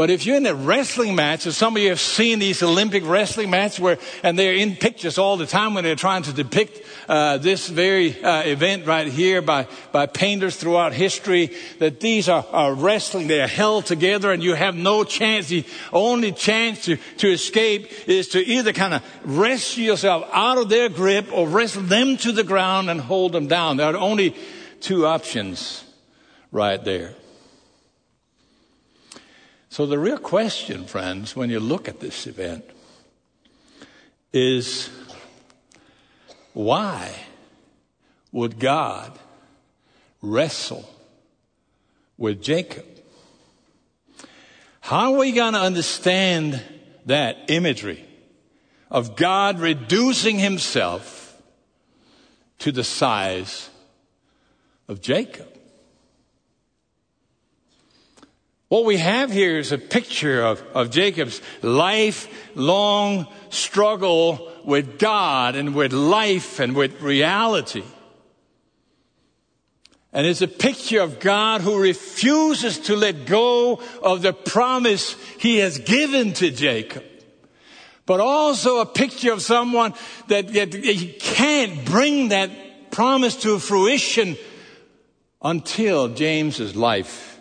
But 0.00 0.08
if 0.08 0.24
you're 0.24 0.38
in 0.38 0.46
a 0.46 0.54
wrestling 0.54 1.14
match, 1.14 1.44
and 1.44 1.54
some 1.54 1.76
of 1.76 1.82
you 1.82 1.90
have 1.90 2.00
seen 2.00 2.38
these 2.38 2.62
Olympic 2.62 3.06
wrestling 3.06 3.50
matches 3.50 3.80
where, 3.80 3.98
and 4.22 4.38
they're 4.38 4.54
in 4.54 4.76
pictures 4.76 5.18
all 5.18 5.36
the 5.36 5.44
time 5.44 5.74
when 5.74 5.84
they're 5.84 5.94
trying 5.94 6.22
to 6.22 6.32
depict 6.32 6.80
uh, 7.06 7.36
this 7.36 7.68
very 7.68 8.18
uh, 8.24 8.42
event 8.44 8.86
right 8.86 9.06
here 9.08 9.42
by, 9.42 9.66
by 9.92 10.06
painters 10.06 10.56
throughout 10.56 10.94
history, 10.94 11.54
that 11.80 12.00
these 12.00 12.30
are, 12.30 12.46
are 12.50 12.72
wrestling, 12.72 13.26
they 13.26 13.42
are 13.42 13.46
held 13.46 13.84
together 13.84 14.32
and 14.32 14.42
you 14.42 14.54
have 14.54 14.74
no 14.74 15.04
chance. 15.04 15.48
The 15.48 15.66
only 15.92 16.32
chance 16.32 16.86
to, 16.86 16.96
to 17.18 17.30
escape 17.30 18.08
is 18.08 18.28
to 18.28 18.42
either 18.42 18.72
kind 18.72 18.94
of 18.94 19.02
wrestle 19.22 19.82
yourself 19.82 20.26
out 20.32 20.56
of 20.56 20.70
their 20.70 20.88
grip 20.88 21.30
or 21.30 21.46
wrestle 21.46 21.82
them 21.82 22.16
to 22.16 22.32
the 22.32 22.42
ground 22.42 22.88
and 22.88 23.02
hold 23.02 23.32
them 23.32 23.48
down. 23.48 23.76
There 23.76 23.94
are 23.94 23.98
only 23.98 24.34
two 24.80 25.04
options 25.04 25.84
right 26.50 26.82
there. 26.82 27.16
So, 29.72 29.86
the 29.86 30.00
real 30.00 30.18
question, 30.18 30.84
friends, 30.84 31.36
when 31.36 31.48
you 31.48 31.60
look 31.60 31.88
at 31.88 32.00
this 32.00 32.26
event 32.26 32.64
is 34.32 34.90
why 36.54 37.14
would 38.32 38.58
God 38.58 39.16
wrestle 40.22 40.90
with 42.18 42.42
Jacob? 42.42 42.84
How 44.80 45.14
are 45.14 45.20
we 45.20 45.30
going 45.30 45.52
to 45.52 45.60
understand 45.60 46.60
that 47.06 47.36
imagery 47.46 48.04
of 48.90 49.14
God 49.14 49.60
reducing 49.60 50.40
himself 50.40 51.40
to 52.58 52.72
the 52.72 52.82
size 52.82 53.70
of 54.88 55.00
Jacob? 55.00 55.49
What 58.70 58.84
we 58.84 58.98
have 58.98 59.32
here 59.32 59.58
is 59.58 59.72
a 59.72 59.78
picture 59.78 60.42
of, 60.44 60.62
of 60.74 60.92
Jacob's 60.92 61.42
lifelong 61.60 63.26
struggle 63.48 64.48
with 64.64 64.96
God 64.96 65.56
and 65.56 65.74
with 65.74 65.92
life 65.92 66.60
and 66.60 66.76
with 66.76 67.02
reality. 67.02 67.82
And 70.12 70.24
it's 70.24 70.40
a 70.40 70.46
picture 70.46 71.00
of 71.00 71.18
God 71.18 71.62
who 71.62 71.82
refuses 71.82 72.78
to 72.82 72.94
let 72.94 73.26
go 73.26 73.82
of 74.04 74.22
the 74.22 74.32
promise 74.32 75.16
he 75.40 75.56
has 75.56 75.78
given 75.78 76.32
to 76.34 76.52
Jacob. 76.52 77.02
But 78.06 78.20
also 78.20 78.78
a 78.78 78.86
picture 78.86 79.32
of 79.32 79.42
someone 79.42 79.94
that, 80.28 80.46
that 80.52 80.72
he 80.74 81.12
can't 81.14 81.84
bring 81.84 82.28
that 82.28 82.92
promise 82.92 83.34
to 83.42 83.58
fruition 83.58 84.36
until 85.42 86.06
James's 86.06 86.76
life 86.76 87.39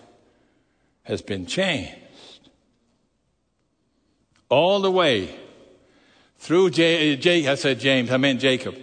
has 1.09 1.23
been 1.23 1.47
changed. 1.47 1.95
All 4.47 4.79
the 4.79 4.91
way 4.91 5.35
through, 6.37 6.69
J- 6.69 7.15
J- 7.15 7.47
I 7.47 7.55
said 7.55 7.79
James, 7.79 8.11
I 8.11 8.17
meant 8.17 8.39
Jacob. 8.39 8.75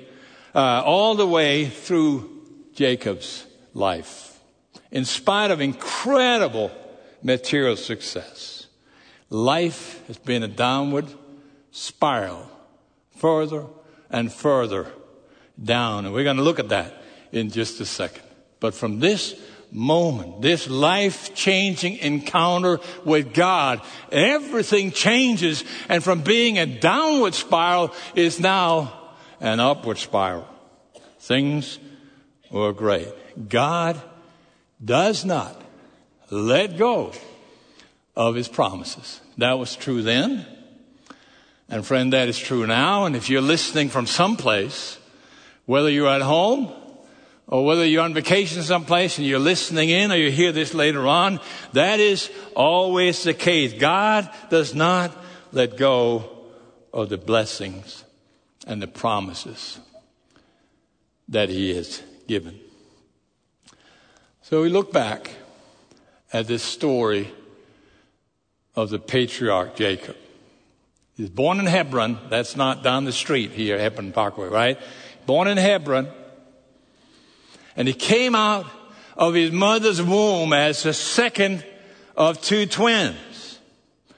Uh, 0.52 0.82
all 0.84 1.14
the 1.14 1.26
way 1.26 1.66
through 1.66 2.28
Jacob's 2.74 3.46
life. 3.74 4.40
In 4.90 5.04
spite 5.04 5.52
of 5.52 5.60
incredible 5.60 6.72
material 7.22 7.76
success, 7.76 8.66
life 9.30 10.04
has 10.08 10.18
been 10.18 10.42
a 10.42 10.48
downward 10.48 11.06
spiral, 11.70 12.50
further 13.16 13.66
and 14.10 14.32
further 14.32 14.92
down. 15.62 16.06
And 16.06 16.14
we're 16.14 16.24
going 16.24 16.38
to 16.38 16.42
look 16.42 16.58
at 16.58 16.70
that 16.70 17.02
in 17.30 17.50
just 17.50 17.80
a 17.80 17.86
second. 17.86 18.24
But 18.58 18.74
from 18.74 18.98
this 18.98 19.40
moment, 19.76 20.40
this 20.40 20.68
life 20.68 21.34
changing 21.34 21.98
encounter 21.98 22.80
with 23.04 23.34
God, 23.34 23.82
everything 24.10 24.90
changes 24.90 25.62
and 25.88 26.02
from 26.02 26.22
being 26.22 26.58
a 26.58 26.66
downward 26.66 27.34
spiral 27.34 27.94
is 28.14 28.40
now 28.40 29.12
an 29.38 29.60
upward 29.60 29.98
spiral. 29.98 30.48
Things 31.20 31.78
were 32.50 32.72
great. 32.72 33.08
God 33.48 34.00
does 34.82 35.24
not 35.24 35.60
let 36.30 36.78
go 36.78 37.12
of 38.16 38.34
his 38.34 38.48
promises. 38.48 39.20
That 39.36 39.58
was 39.58 39.76
true 39.76 40.02
then. 40.02 40.46
And 41.68 41.84
friend, 41.84 42.12
that 42.14 42.28
is 42.28 42.38
true 42.38 42.66
now. 42.66 43.04
And 43.04 43.14
if 43.14 43.28
you're 43.28 43.42
listening 43.42 43.90
from 43.90 44.06
someplace, 44.06 44.98
whether 45.66 45.90
you're 45.90 46.08
at 46.08 46.22
home 46.22 46.72
or 47.48 47.64
whether 47.64 47.84
you're 47.86 48.02
on 48.02 48.14
vacation 48.14 48.62
someplace 48.62 49.18
and 49.18 49.26
you're 49.26 49.38
listening 49.38 49.88
in 49.88 50.10
or 50.10 50.16
you 50.16 50.30
hear 50.30 50.52
this 50.52 50.74
later 50.74 51.06
on, 51.06 51.40
that 51.72 52.00
is 52.00 52.30
always 52.54 53.22
the 53.22 53.34
case. 53.34 53.72
God 53.72 54.28
does 54.50 54.74
not 54.74 55.16
let 55.52 55.76
go 55.76 56.28
of 56.92 57.08
the 57.08 57.18
blessings 57.18 58.04
and 58.66 58.82
the 58.82 58.88
promises 58.88 59.78
that 61.28 61.48
He 61.48 61.74
has 61.74 62.02
given. 62.26 62.58
So 64.42 64.62
we 64.62 64.68
look 64.68 64.92
back 64.92 65.30
at 66.32 66.46
this 66.46 66.62
story 66.62 67.30
of 68.74 68.90
the 68.90 68.98
patriarch 68.98 69.76
Jacob. 69.76 70.16
He's 71.16 71.30
born 71.30 71.60
in 71.60 71.66
Hebron. 71.66 72.18
That's 72.28 72.56
not 72.56 72.82
down 72.82 73.04
the 73.04 73.12
street 73.12 73.52
here, 73.52 73.78
Hebron 73.78 74.12
Parkway, 74.12 74.48
right? 74.48 74.78
Born 75.24 75.48
in 75.48 75.56
Hebron. 75.56 76.08
And 77.76 77.86
he 77.86 77.94
came 77.94 78.34
out 78.34 78.66
of 79.16 79.34
his 79.34 79.52
mother's 79.52 80.02
womb 80.02 80.52
as 80.52 80.82
the 80.82 80.92
second 80.92 81.64
of 82.16 82.40
two 82.40 82.66
twins. 82.66 83.58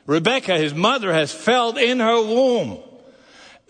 Rebecca, 0.07 0.57
his 0.57 0.75
mother, 0.75 1.13
has 1.13 1.33
felt 1.33 1.77
in 1.77 2.01
her 2.01 2.23
womb 2.23 2.79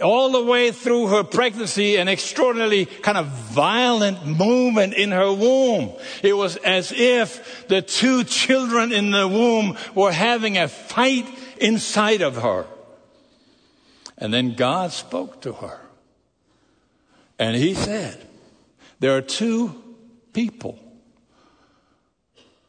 all 0.00 0.30
the 0.30 0.44
way 0.44 0.70
through 0.70 1.08
her 1.08 1.24
pregnancy 1.24 1.96
an 1.96 2.08
extraordinarily 2.08 2.86
kind 2.86 3.18
of 3.18 3.26
violent 3.26 4.24
movement 4.24 4.94
in 4.94 5.10
her 5.10 5.32
womb. 5.32 5.92
It 6.22 6.34
was 6.34 6.56
as 6.58 6.92
if 6.92 7.66
the 7.68 7.82
two 7.82 8.24
children 8.24 8.92
in 8.92 9.10
the 9.10 9.26
womb 9.26 9.76
were 9.94 10.12
having 10.12 10.58
a 10.58 10.68
fight 10.68 11.26
inside 11.60 12.20
of 12.20 12.36
her. 12.36 12.66
And 14.16 14.32
then 14.32 14.54
God 14.54 14.92
spoke 14.92 15.40
to 15.42 15.52
her. 15.54 15.80
And 17.38 17.56
he 17.56 17.74
said, 17.74 18.27
there 19.00 19.16
are 19.16 19.22
two 19.22 19.74
people 20.32 20.78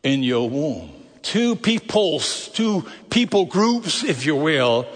in 0.03 0.24
your 0.24 0.50
womb. 0.50 0.91
Two 1.21 1.55
peoples, 1.55 2.50
two 2.50 2.86
people 3.09 3.45
groups, 3.45 4.03
if 4.03 4.25
you 4.25 4.36
will, 4.36 4.88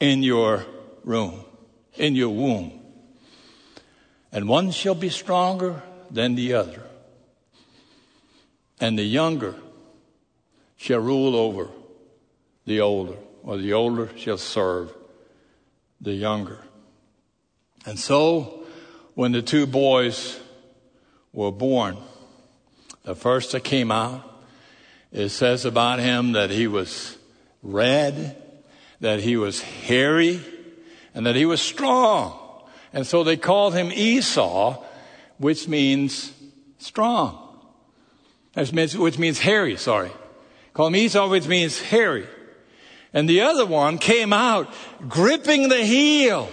in 0.00 0.22
your 0.22 0.64
room, 1.04 1.44
in 1.94 2.14
your 2.14 2.30
womb. 2.30 2.80
And 4.32 4.48
one 4.48 4.70
shall 4.70 4.94
be 4.94 5.10
stronger 5.10 5.82
than 6.10 6.34
the 6.34 6.54
other. 6.54 6.82
And 8.80 8.98
the 8.98 9.04
younger 9.04 9.54
shall 10.76 11.00
rule 11.00 11.36
over 11.36 11.68
the 12.64 12.80
older, 12.80 13.16
or 13.42 13.58
the 13.58 13.74
older 13.74 14.08
shall 14.16 14.38
serve 14.38 14.92
the 16.00 16.12
younger. 16.12 16.58
And 17.84 17.98
so, 17.98 18.64
when 19.14 19.32
the 19.32 19.42
two 19.42 19.66
boys 19.66 20.40
were 21.32 21.52
born. 21.52 21.96
The 23.04 23.14
first 23.14 23.52
that 23.52 23.64
came 23.64 23.90
out, 23.90 24.22
it 25.10 25.30
says 25.30 25.64
about 25.64 25.98
him 25.98 26.32
that 26.32 26.50
he 26.50 26.66
was 26.66 27.16
red, 27.62 28.36
that 29.00 29.20
he 29.20 29.36
was 29.36 29.60
hairy, 29.60 30.40
and 31.14 31.26
that 31.26 31.36
he 31.36 31.44
was 31.44 31.60
strong. 31.60 32.38
And 32.92 33.06
so 33.06 33.24
they 33.24 33.36
called 33.36 33.74
him 33.74 33.90
Esau, 33.92 34.82
which 35.38 35.68
means 35.68 36.32
strong. 36.78 37.38
Which 38.54 38.72
means, 38.72 38.96
which 38.96 39.18
means 39.18 39.38
hairy, 39.38 39.76
sorry. 39.76 40.10
Call 40.74 40.88
him 40.88 40.96
Esau, 40.96 41.28
which 41.28 41.46
means 41.46 41.80
hairy. 41.80 42.26
And 43.12 43.28
the 43.28 43.42
other 43.42 43.66
one 43.66 43.98
came 43.98 44.32
out 44.32 44.72
gripping 45.08 45.68
the 45.68 45.84
heel 45.84 46.48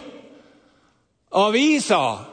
of 1.31 1.55
Esau 1.55 2.25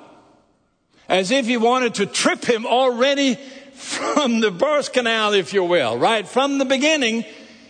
as 1.08 1.30
if 1.30 1.46
he 1.46 1.56
wanted 1.56 1.94
to 1.94 2.06
trip 2.06 2.44
him 2.44 2.66
already 2.66 3.38
from 3.75 4.40
the 4.40 4.50
birth 4.50 4.92
canal, 4.92 5.32
if 5.34 5.52
you 5.52 5.62
will, 5.62 5.98
right? 5.98 6.26
From 6.26 6.58
the 6.58 6.64
beginning, 6.64 7.25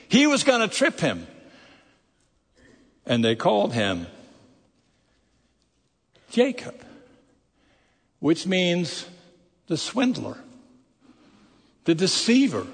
he 0.08 0.26
was 0.26 0.44
going 0.44 0.66
to 0.66 0.74
trip 0.74 1.00
him. 1.00 1.26
And 3.04 3.24
they 3.24 3.36
called 3.36 3.72
him 3.72 4.06
Jacob, 6.30 6.74
which 8.20 8.46
means 8.46 9.06
the 9.66 9.76
swindler, 9.76 10.38
the 11.84 11.94
deceiver, 11.94 12.66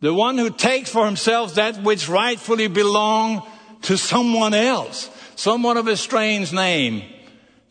the 0.00 0.12
one 0.12 0.36
who 0.36 0.50
takes 0.50 0.90
for 0.90 1.06
himself 1.06 1.54
that 1.54 1.82
which 1.82 2.08
rightfully 2.08 2.68
belongs 2.68 3.42
to 3.82 3.96
someone 3.96 4.54
else, 4.54 5.10
someone 5.36 5.76
of 5.76 5.88
a 5.88 5.96
strange 5.96 6.52
name 6.52 7.02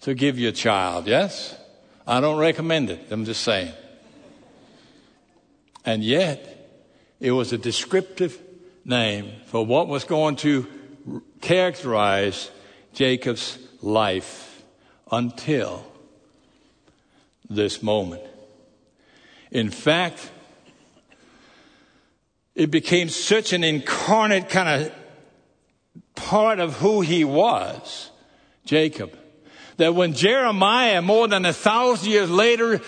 to 0.01 0.13
give 0.13 0.37
you 0.37 0.49
a 0.49 0.51
child, 0.51 1.07
yes? 1.07 1.55
I 2.05 2.19
don't 2.19 2.37
recommend 2.37 2.89
it, 2.89 3.07
I'm 3.11 3.25
just 3.25 3.41
saying. 3.41 3.73
And 5.85 6.03
yet, 6.03 6.69
it 7.19 7.31
was 7.31 7.53
a 7.53 7.57
descriptive 7.57 8.39
name 8.85 9.31
for 9.45 9.65
what 9.65 9.87
was 9.87 10.03
going 10.03 10.35
to 10.37 10.67
characterize 11.41 12.51
Jacob's 12.93 13.57
life 13.81 14.63
until 15.11 15.85
this 17.49 17.81
moment. 17.81 18.23
In 19.51 19.69
fact, 19.69 20.31
it 22.55 22.71
became 22.71 23.09
such 23.09 23.53
an 23.53 23.63
incarnate 23.63 24.49
kind 24.49 24.83
of 24.83 24.91
part 26.15 26.59
of 26.59 26.77
who 26.77 27.01
he 27.01 27.23
was, 27.23 28.09
Jacob, 28.65 29.17
that 29.77 29.95
when 29.95 30.13
Jeremiah, 30.13 31.01
more 31.01 31.27
than 31.27 31.45
a 31.45 31.53
thousand 31.53 32.11
years 32.11 32.29
later, 32.29 32.81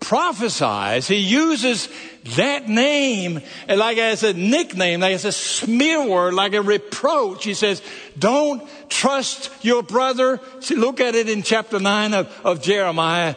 prophesies, 0.00 1.08
he 1.08 1.16
uses 1.16 1.88
that 2.36 2.68
name 2.68 3.40
like 3.68 3.98
as 3.98 4.22
a 4.22 4.32
nickname, 4.32 5.00
like 5.00 5.14
as 5.14 5.24
a 5.24 5.32
smear 5.32 6.06
word, 6.06 6.34
like 6.34 6.54
a 6.54 6.62
reproach. 6.62 7.44
He 7.44 7.54
says, 7.54 7.82
don't 8.18 8.62
trust 8.88 9.50
your 9.62 9.82
brother. 9.82 10.40
See, 10.60 10.76
look 10.76 11.00
at 11.00 11.14
it 11.14 11.28
in 11.28 11.42
chapter 11.42 11.80
9 11.80 12.14
of, 12.14 12.40
of 12.44 12.62
Jeremiah. 12.62 13.34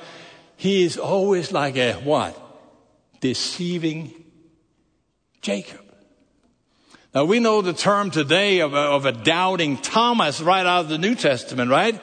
He 0.58 0.84
is 0.84 0.98
always 0.98 1.52
like 1.52 1.78
a 1.78 1.94
what? 1.94 2.40
Deceiving 3.22 4.14
Jacob. 5.42 5.82
Now 7.16 7.26
we 7.26 7.40
know 7.40 7.62
the 7.62 7.74
term 7.74 8.12
today 8.12 8.60
of 8.60 8.74
a, 8.74 8.78
of 8.78 9.06
a 9.06 9.12
doubting 9.12 9.78
Thomas 9.78 10.40
right 10.42 10.66
out 10.66 10.82
of 10.82 10.90
the 10.90 11.00
New 11.00 11.16
Testament, 11.16 11.72
right? 11.72 12.00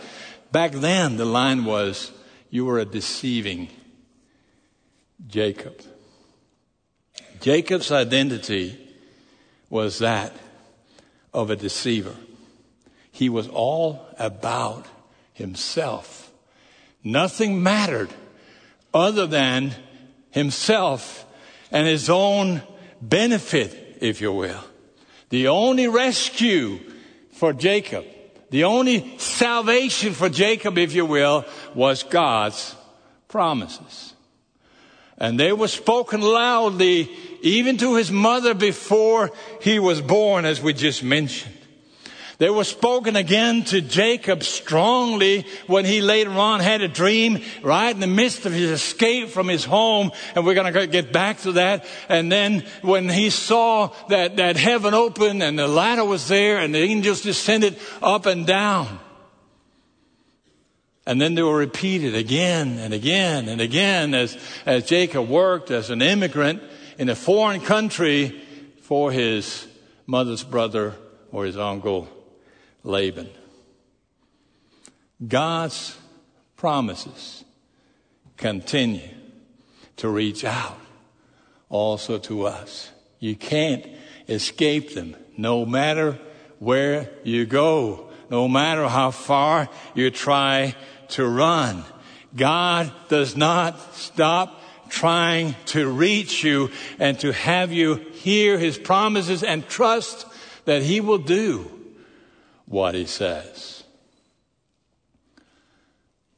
Back 0.56 0.72
then 0.72 1.18
the 1.18 1.26
line 1.26 1.66
was, 1.66 2.12
you 2.48 2.64
were 2.64 2.78
a 2.78 2.86
deceiving 2.86 3.68
Jacob. 5.26 5.82
Jacob's 7.42 7.92
identity 7.92 8.78
was 9.68 9.98
that 9.98 10.32
of 11.34 11.50
a 11.50 11.56
deceiver. 11.56 12.16
He 13.12 13.28
was 13.28 13.48
all 13.48 14.06
about 14.18 14.86
himself. 15.34 16.32
Nothing 17.04 17.62
mattered 17.62 18.08
other 18.94 19.26
than 19.26 19.75
himself 20.30 21.26
and 21.70 21.86
his 21.86 22.08
own 22.08 22.62
benefit, 23.02 23.98
if 24.00 24.22
you 24.22 24.32
will. 24.32 24.64
The 25.28 25.48
only 25.48 25.86
rescue 25.86 26.80
for 27.32 27.52
Jacob, 27.52 28.06
the 28.56 28.64
only 28.64 29.18
salvation 29.18 30.14
for 30.14 30.30
Jacob, 30.30 30.78
if 30.78 30.94
you 30.94 31.04
will, 31.04 31.44
was 31.75 32.02
God's 32.02 32.75
promises. 33.28 34.14
And 35.18 35.38
they 35.38 35.52
were 35.52 35.68
spoken 35.68 36.22
loudly 36.22 37.10
even 37.42 37.76
to 37.76 37.96
his 37.96 38.10
mother 38.10 38.54
before 38.54 39.30
he 39.60 39.78
was 39.78 40.00
born, 40.00 40.46
as 40.46 40.62
we 40.62 40.72
just 40.72 41.02
mentioned. 41.02 41.55
They 42.38 42.50
were 42.50 42.64
spoken 42.64 43.16
again 43.16 43.64
to 43.64 43.81
Jacob 43.81 44.43
strongly 44.43 45.47
when 45.66 45.87
he 45.87 46.02
later 46.02 46.33
on 46.33 46.61
had 46.61 46.83
a 46.83 46.88
dream 46.88 47.43
right 47.62 47.95
in 47.95 48.00
the 48.00 48.07
midst 48.07 48.45
of 48.45 48.52
his 48.52 48.71
escape 48.71 49.31
from 49.31 49.49
his 49.49 49.64
home. 49.64 50.12
And 50.35 50.45
we're 50.45 50.55
going 50.55 50.73
to 50.73 50.87
get 50.87 51.14
back 51.14 51.38
to 51.40 51.52
that. 51.52 51.87
And 52.11 52.31
then 52.31 52.66
when 52.83 53.09
he 53.09 53.31
saw 53.31 53.90
that, 54.09 54.37
that 54.37 54.57
heaven 54.59 54.92
opened 54.92 55.42
and 55.42 55.59
the 55.59 55.66
ladder 55.66 56.05
was 56.05 56.29
there 56.29 56.59
and 56.59 56.75
the 56.75 56.81
angels 56.81 57.22
descended 57.22 57.79
up 58.03 58.27
and 58.27 58.46
down. 58.46 59.01
And 61.07 61.18
then 61.18 61.37
they 61.37 61.42
were 61.42 61.57
repeated 61.57 62.14
again 62.14 62.79
and 62.79 62.92
again 62.92 63.49
and 63.49 63.62
again 63.62 64.12
as, 64.12 64.37
as 64.66 64.85
Jacob 64.85 65.29
worked 65.29 65.70
as 65.70 65.88
an 65.88 66.03
immigrant 66.03 66.62
in 66.99 67.09
a 67.09 67.14
foreign 67.14 67.62
country 67.62 68.42
for 68.83 69.11
his 69.11 69.66
mother's 70.05 70.42
brother 70.42 70.94
or 71.31 71.46
his 71.46 71.57
uncle 71.57 72.09
Laban. 72.87 73.29
God's 75.27 75.99
promises 76.57 77.44
continue 78.37 79.11
to 79.96 80.09
reach 80.09 80.44
out 80.44 80.79
also 81.68 82.18
to 82.18 82.46
us. 82.46 82.90
You 83.18 83.35
can't 83.35 83.85
escape 84.29 84.94
them 84.94 85.16
no 85.37 85.66
matter 85.66 86.18
where 86.61 87.11
you 87.25 87.44
go, 87.44 88.11
no 88.31 88.46
matter 88.46 88.87
how 88.87 89.11
far 89.11 89.68
you 89.94 90.11
try 90.11 90.77
to 91.09 91.27
run. 91.27 91.83
God 92.37 92.92
does 93.09 93.37
not 93.37 93.94
stop 93.94 94.62
trying 94.88 95.57
to 95.66 95.88
reach 95.90 96.44
you 96.44 96.70
and 97.01 97.18
to 97.18 97.33
have 97.33 97.72
you 97.72 97.96
hear 97.96 98.59
his 98.59 98.79
promises 98.79 99.42
and 99.42 99.66
trust 99.68 100.25
that 100.66 100.83
he 100.83 101.01
will 101.01 101.18
do 101.18 101.75
what 102.66 102.94
he 102.94 103.07
says. 103.07 103.85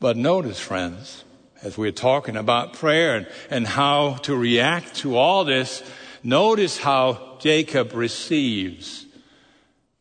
But 0.00 0.16
notice, 0.16 0.60
friends, 0.60 1.24
as 1.62 1.76
we're 1.76 1.90
talking 1.90 2.36
about 2.36 2.74
prayer 2.74 3.16
and, 3.16 3.26
and 3.50 3.66
how 3.66 4.14
to 4.22 4.36
react 4.36 4.94
to 4.96 5.16
all 5.16 5.44
this, 5.44 5.82
notice 6.22 6.78
how 6.78 7.36
Jacob 7.40 7.92
receives 7.94 9.06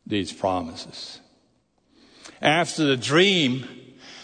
these 0.06 0.32
promises. 0.32 1.20
After 2.42 2.84
the 2.86 2.98
dream, 2.98 3.68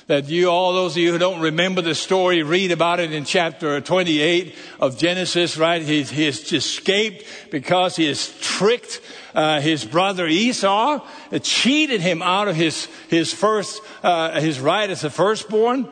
that 0.07 0.27
you, 0.27 0.49
all 0.49 0.73
those 0.73 0.93
of 0.93 0.97
you 0.97 1.11
who 1.11 1.17
don't 1.17 1.39
remember 1.39 1.81
the 1.81 1.95
story, 1.95 2.43
read 2.43 2.71
about 2.71 2.99
it 2.99 3.13
in 3.13 3.23
chapter 3.23 3.79
28 3.79 4.55
of 4.79 4.97
Genesis, 4.97 5.57
right? 5.57 5.81
He, 5.81 6.03
he 6.03 6.25
has 6.25 6.51
escaped 6.51 7.25
because 7.51 7.95
he 7.95 8.05
has 8.07 8.37
tricked 8.39 9.01
uh, 9.33 9.61
his 9.61 9.85
brother 9.85 10.27
Esau, 10.27 11.05
cheated 11.41 12.01
him 12.01 12.21
out 12.21 12.47
of 12.47 12.55
his, 12.55 12.85
his 13.09 13.33
first, 13.33 13.81
uh, 14.03 14.39
his 14.39 14.59
right 14.59 14.89
as 14.89 15.03
a 15.03 15.09
firstborn. 15.09 15.87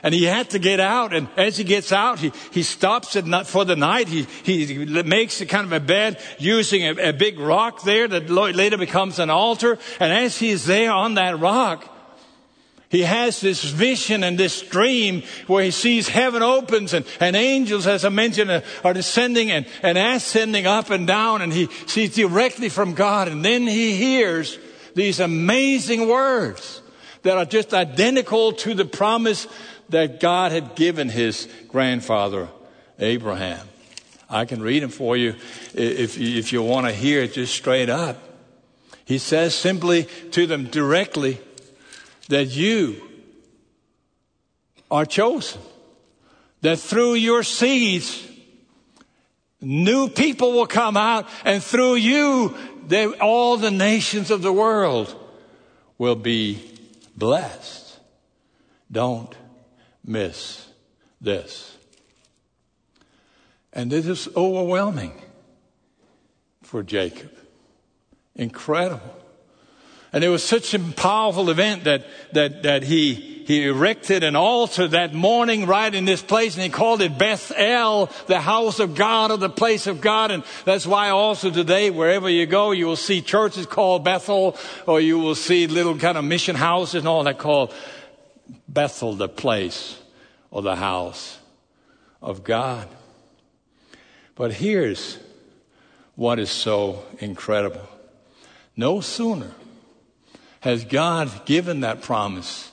And 0.00 0.14
he 0.14 0.24
had 0.24 0.50
to 0.50 0.60
get 0.60 0.78
out. 0.78 1.12
And 1.12 1.26
as 1.36 1.56
he 1.56 1.64
gets 1.64 1.90
out, 1.90 2.20
he, 2.20 2.32
he 2.52 2.62
stops 2.62 3.16
it 3.16 3.26
not 3.26 3.48
for 3.48 3.64
the 3.64 3.74
night. 3.74 4.06
He, 4.06 4.22
he 4.22 4.84
makes 4.84 5.40
a 5.40 5.46
kind 5.46 5.66
of 5.66 5.72
a 5.72 5.80
bed 5.80 6.20
using 6.38 6.84
a, 6.84 7.08
a 7.08 7.12
big 7.12 7.40
rock 7.40 7.82
there 7.82 8.06
that 8.06 8.30
later 8.30 8.78
becomes 8.78 9.18
an 9.18 9.28
altar. 9.28 9.76
And 9.98 10.12
as 10.12 10.38
he's 10.38 10.66
there 10.66 10.92
on 10.92 11.14
that 11.14 11.40
rock, 11.40 11.92
he 12.90 13.02
has 13.02 13.40
this 13.40 13.62
vision 13.64 14.24
and 14.24 14.38
this 14.38 14.62
dream 14.62 15.22
where 15.46 15.62
he 15.62 15.70
sees 15.70 16.08
heaven 16.08 16.42
opens 16.42 16.94
and, 16.94 17.04
and 17.20 17.36
angels, 17.36 17.86
as 17.86 18.04
I 18.04 18.08
mentioned, 18.08 18.62
are 18.82 18.94
descending 18.94 19.50
and, 19.50 19.66
and 19.82 19.98
ascending 19.98 20.66
up 20.66 20.88
and 20.88 21.06
down 21.06 21.42
and 21.42 21.52
he 21.52 21.68
sees 21.86 22.14
directly 22.14 22.70
from 22.70 22.94
God. 22.94 23.28
And 23.28 23.44
then 23.44 23.66
he 23.66 23.94
hears 23.94 24.58
these 24.94 25.20
amazing 25.20 26.08
words 26.08 26.80
that 27.22 27.36
are 27.36 27.44
just 27.44 27.74
identical 27.74 28.52
to 28.52 28.72
the 28.72 28.86
promise 28.86 29.46
that 29.90 30.18
God 30.18 30.52
had 30.52 30.74
given 30.74 31.10
his 31.10 31.46
grandfather, 31.68 32.48
Abraham. 32.98 33.66
I 34.30 34.46
can 34.46 34.62
read 34.62 34.82
them 34.82 34.90
for 34.90 35.16
you 35.16 35.34
if, 35.74 36.18
if 36.18 36.52
you 36.52 36.62
want 36.62 36.86
to 36.86 36.92
hear 36.92 37.22
it 37.22 37.34
just 37.34 37.54
straight 37.54 37.90
up. 37.90 38.16
He 39.04 39.18
says 39.18 39.54
simply 39.54 40.04
to 40.32 40.46
them 40.46 40.64
directly, 40.64 41.40
that 42.28 42.46
you 42.46 43.02
are 44.90 45.04
chosen. 45.04 45.60
That 46.60 46.78
through 46.78 47.14
your 47.14 47.42
seeds, 47.42 48.26
new 49.60 50.08
people 50.08 50.52
will 50.52 50.66
come 50.66 50.96
out, 50.96 51.28
and 51.44 51.62
through 51.62 51.96
you, 51.96 52.56
they, 52.86 53.06
all 53.06 53.56
the 53.56 53.70
nations 53.70 54.30
of 54.30 54.42
the 54.42 54.52
world 54.52 55.14
will 55.98 56.16
be 56.16 56.60
blessed. 57.16 57.98
Don't 58.90 59.34
miss 60.04 60.66
this. 61.20 61.76
And 63.72 63.92
this 63.92 64.06
is 64.06 64.28
overwhelming 64.34 65.12
for 66.62 66.82
Jacob. 66.82 67.30
Incredible. 68.34 69.17
And 70.12 70.24
it 70.24 70.28
was 70.28 70.42
such 70.42 70.72
a 70.72 70.78
powerful 70.78 71.50
event 71.50 71.84
that, 71.84 72.06
that, 72.32 72.62
that 72.62 72.82
he, 72.82 73.14
he 73.46 73.66
erected 73.66 74.22
an 74.22 74.36
altar 74.36 74.88
that 74.88 75.12
morning 75.12 75.66
right 75.66 75.94
in 75.94 76.06
this 76.06 76.22
place 76.22 76.54
and 76.54 76.62
he 76.62 76.70
called 76.70 77.02
it 77.02 77.18
Beth 77.18 77.52
El, 77.54 78.06
the 78.26 78.40
house 78.40 78.78
of 78.78 78.94
God 78.94 79.30
or 79.30 79.36
the 79.36 79.50
place 79.50 79.86
of 79.86 80.00
God. 80.00 80.30
And 80.30 80.44
that's 80.64 80.86
why 80.86 81.10
also 81.10 81.50
today, 81.50 81.90
wherever 81.90 82.28
you 82.30 82.46
go, 82.46 82.70
you 82.70 82.86
will 82.86 82.96
see 82.96 83.20
churches 83.20 83.66
called 83.66 84.02
Bethel 84.02 84.56
or 84.86 84.98
you 85.00 85.18
will 85.18 85.34
see 85.34 85.66
little 85.66 85.98
kind 85.98 86.16
of 86.16 86.24
mission 86.24 86.56
houses 86.56 86.96
and 86.96 87.08
all 87.08 87.24
that 87.24 87.38
called 87.38 87.74
Bethel, 88.66 89.14
the 89.14 89.28
place 89.28 89.98
or 90.50 90.62
the 90.62 90.76
house 90.76 91.38
of 92.22 92.44
God. 92.44 92.88
But 94.36 94.54
here's 94.54 95.18
what 96.14 96.38
is 96.38 96.50
so 96.50 97.02
incredible. 97.18 97.86
No 98.74 99.00
sooner 99.00 99.52
has 100.60 100.84
God 100.84 101.46
given 101.46 101.80
that 101.80 102.02
promise 102.02 102.70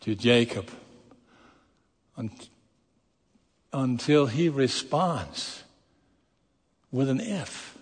to 0.00 0.14
Jacob 0.14 0.68
until 3.72 4.26
he 4.26 4.48
responds 4.48 5.62
with 6.92 7.08
an 7.08 7.20
if. 7.20 7.76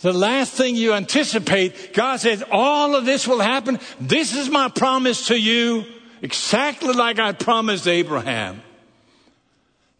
The 0.00 0.12
last 0.12 0.54
thing 0.54 0.76
you 0.76 0.94
anticipate, 0.94 1.92
God 1.92 2.20
says, 2.20 2.42
all 2.50 2.94
of 2.96 3.04
this 3.04 3.28
will 3.28 3.40
happen. 3.40 3.78
This 4.00 4.34
is 4.34 4.48
my 4.48 4.68
promise 4.68 5.26
to 5.26 5.38
you, 5.38 5.84
exactly 6.22 6.94
like 6.94 7.18
I 7.18 7.32
promised 7.32 7.86
Abraham. 7.86 8.62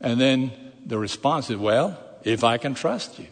And 0.01 0.19
then 0.19 0.53
the 0.87 0.97
response 0.97 1.51
is, 1.51 1.59
well, 1.59 1.99
if 2.25 2.45
I 2.45 2.57
can 2.57 2.75
trust 2.75 3.19
you. 3.19 3.27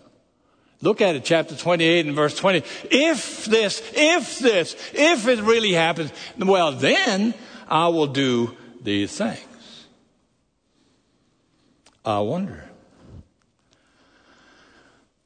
Look 0.81 1.01
at 1.01 1.17
it, 1.17 1.25
chapter 1.25 1.57
28 1.57 2.07
and 2.07 2.15
verse 2.15 2.37
20. 2.37 2.63
If 2.91 3.47
this, 3.47 3.83
if 3.95 4.39
this, 4.39 4.77
if 4.95 5.27
it 5.27 5.41
really 5.41 5.73
happens, 5.73 6.13
well, 6.39 6.73
then 6.73 7.35
I 7.67 7.89
will 7.89 8.07
do 8.07 8.57
these 8.81 9.17
things. 9.17 9.87
I 12.05 12.21
wonder, 12.21 12.65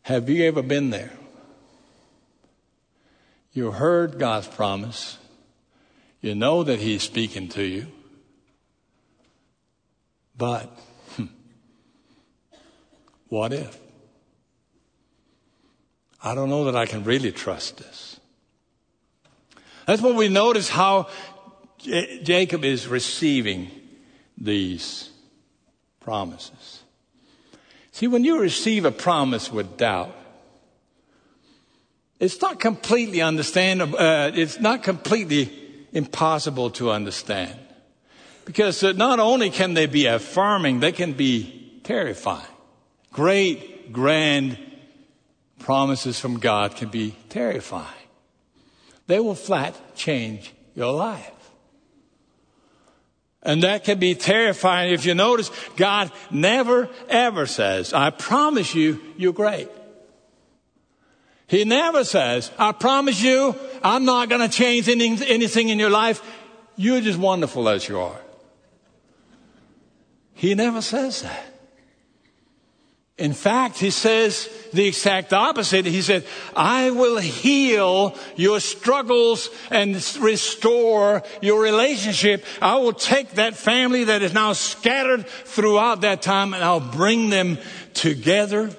have 0.03 0.29
you 0.31 0.45
ever 0.47 0.63
been 0.63 0.91
there? 0.91 1.13
You 3.53 3.73
heard 3.73 4.19
God's 4.19 4.49
promise. 4.49 5.19
You 6.23 6.35
know 6.35 6.63
that 6.63 6.79
He's 6.79 7.03
speaking 7.03 7.49
to 7.51 7.63
you. 7.63 7.89
But, 10.37 10.67
hmm, 11.17 11.27
what 13.29 13.53
if? 13.53 13.82
I 16.23 16.35
don't 16.35 16.49
know 16.49 16.65
that 16.65 16.77
I 16.77 16.87
can 16.87 17.03
really 17.05 17.33
trust 17.33 17.79
this. 17.79 18.21
That's 19.87 20.01
what 20.01 20.15
we 20.15 20.29
notice 20.29 20.69
how 20.69 21.09
J- 21.79 22.23
Jacob 22.23 22.65
is 22.65 22.87
receiving 22.87 23.71
these 24.39 25.11
promises. 26.01 26.83
See, 27.91 28.07
when 28.07 28.25
you 28.25 28.41
receive 28.41 28.85
a 28.85 28.93
promise 28.93 29.51
with 29.53 29.77
doubt, 29.77 30.15
it's 32.21 32.41
not 32.41 32.61
completely 32.61 33.21
understandable, 33.21 33.99
uh, 33.99 34.31
it's 34.33 34.61
not 34.61 34.85
completely 34.85 35.51
impossible 35.93 36.71
to 36.71 36.93
understand. 36.93 37.59
Because 38.45 38.83
uh, 38.85 38.93
not 38.93 39.19
only 39.19 39.51
can 39.51 39.75
they 39.75 39.87
be 39.87 40.07
affirming, 40.07 40.79
they 40.79 40.93
can 40.93 41.15
be 41.15 41.81
terrifying. 41.83 42.47
Great, 43.13 43.93
grand 43.93 44.57
promises 45.63 46.21
from 46.21 46.39
God 46.39 46.77
can 46.77 46.89
be 46.89 47.17
terrifying. 47.29 47.87
They 49.07 49.21
will 49.21 49.35
flat 49.35 49.75
change 49.97 50.53
your 50.75 50.93
life. 50.93 51.31
And 53.43 53.63
that 53.65 53.83
can 53.83 53.99
be 53.99 54.15
terrifying 54.15 54.93
if 54.93 55.05
you 55.05 55.15
notice 55.15 55.51
God 55.77 56.13
never 56.31 56.89
ever 57.09 57.47
says, 57.47 57.93
I 57.93 58.11
promise 58.11 58.75
you, 58.75 59.01
you're 59.17 59.33
great. 59.33 59.69
He 61.49 61.65
never 61.65 62.05
says, 62.05 62.51
I 62.59 62.73
promise 62.73 63.21
you, 63.21 63.55
I'm 63.83 64.05
not 64.05 64.29
going 64.29 64.49
to 64.49 64.57
change 64.57 64.89
anything 64.89 65.69
in 65.69 65.79
your 65.79 65.91
life. 65.91 66.23
You're 66.77 67.01
just 67.01 67.19
wonderful 67.19 67.69
as 67.69 67.89
you 67.89 67.99
are. 67.99 68.21
He 70.35 70.55
never 70.55 70.81
says 70.81 71.23
that. 71.23 71.52
In 73.23 73.35
fact, 73.35 73.79
he 73.79 73.91
says 73.91 74.49
the 74.73 74.85
exact 74.85 75.33
opposite. 75.33 75.87
He 75.87 76.03
said, 76.03 76.27
I 76.57 76.91
will 76.91 77.19
heal 77.19 78.17
your 78.35 78.59
struggles 78.59 79.49
and 79.71 79.95
restore 80.19 81.23
your 81.41 81.63
relationship. 81.63 82.45
I 82.61 82.79
will 82.79 82.93
take 82.93 83.35
that 83.35 83.55
family 83.55 84.03
that 84.03 84.23
is 84.23 84.35
now 84.35 84.55
scattered 84.55 85.25
throughout 85.25 86.01
that 86.01 86.21
time 86.21 86.53
and 86.53 86.65
I'll 86.65 86.81
bring 86.81 87.31
them 87.31 87.59
together. 87.95 88.75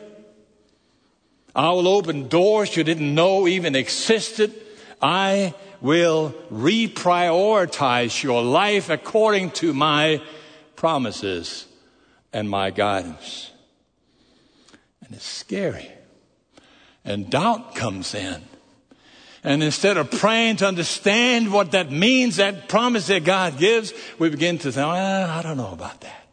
I 1.55 1.69
will 1.69 1.87
open 1.87 2.27
doors 2.27 2.75
you 2.75 2.83
didn't 2.83 3.15
know 3.15 3.47
even 3.47 3.77
existed. 3.77 4.53
I 5.01 5.53
will 5.79 6.35
reprioritize 6.51 8.21
your 8.21 8.43
life 8.43 8.89
according 8.89 9.51
to 9.51 9.73
my 9.73 10.21
promises 10.75 11.65
and 12.33 12.49
my 12.49 12.71
guidance. 12.71 13.52
And 15.13 15.19
it's 15.19 15.29
scary. 15.29 15.91
And 17.05 17.29
doubt 17.29 17.75
comes 17.75 18.15
in. 18.15 18.41
And 19.43 19.61
instead 19.61 19.95
of 19.97 20.09
praying 20.09 20.55
to 20.55 20.67
understand 20.67 21.53
what 21.53 21.73
that 21.73 21.91
means, 21.91 22.37
that 22.37 22.67
promise 22.67 23.05
that 23.07 23.23
God 23.23 23.59
gives, 23.59 23.93
we 24.17 24.29
begin 24.29 24.57
to 24.57 24.71
think, 24.71 24.87
well, 24.87 25.29
I 25.29 25.43
don't 25.43 25.57
know 25.57 25.71
about 25.71 26.01
that. 26.01 26.25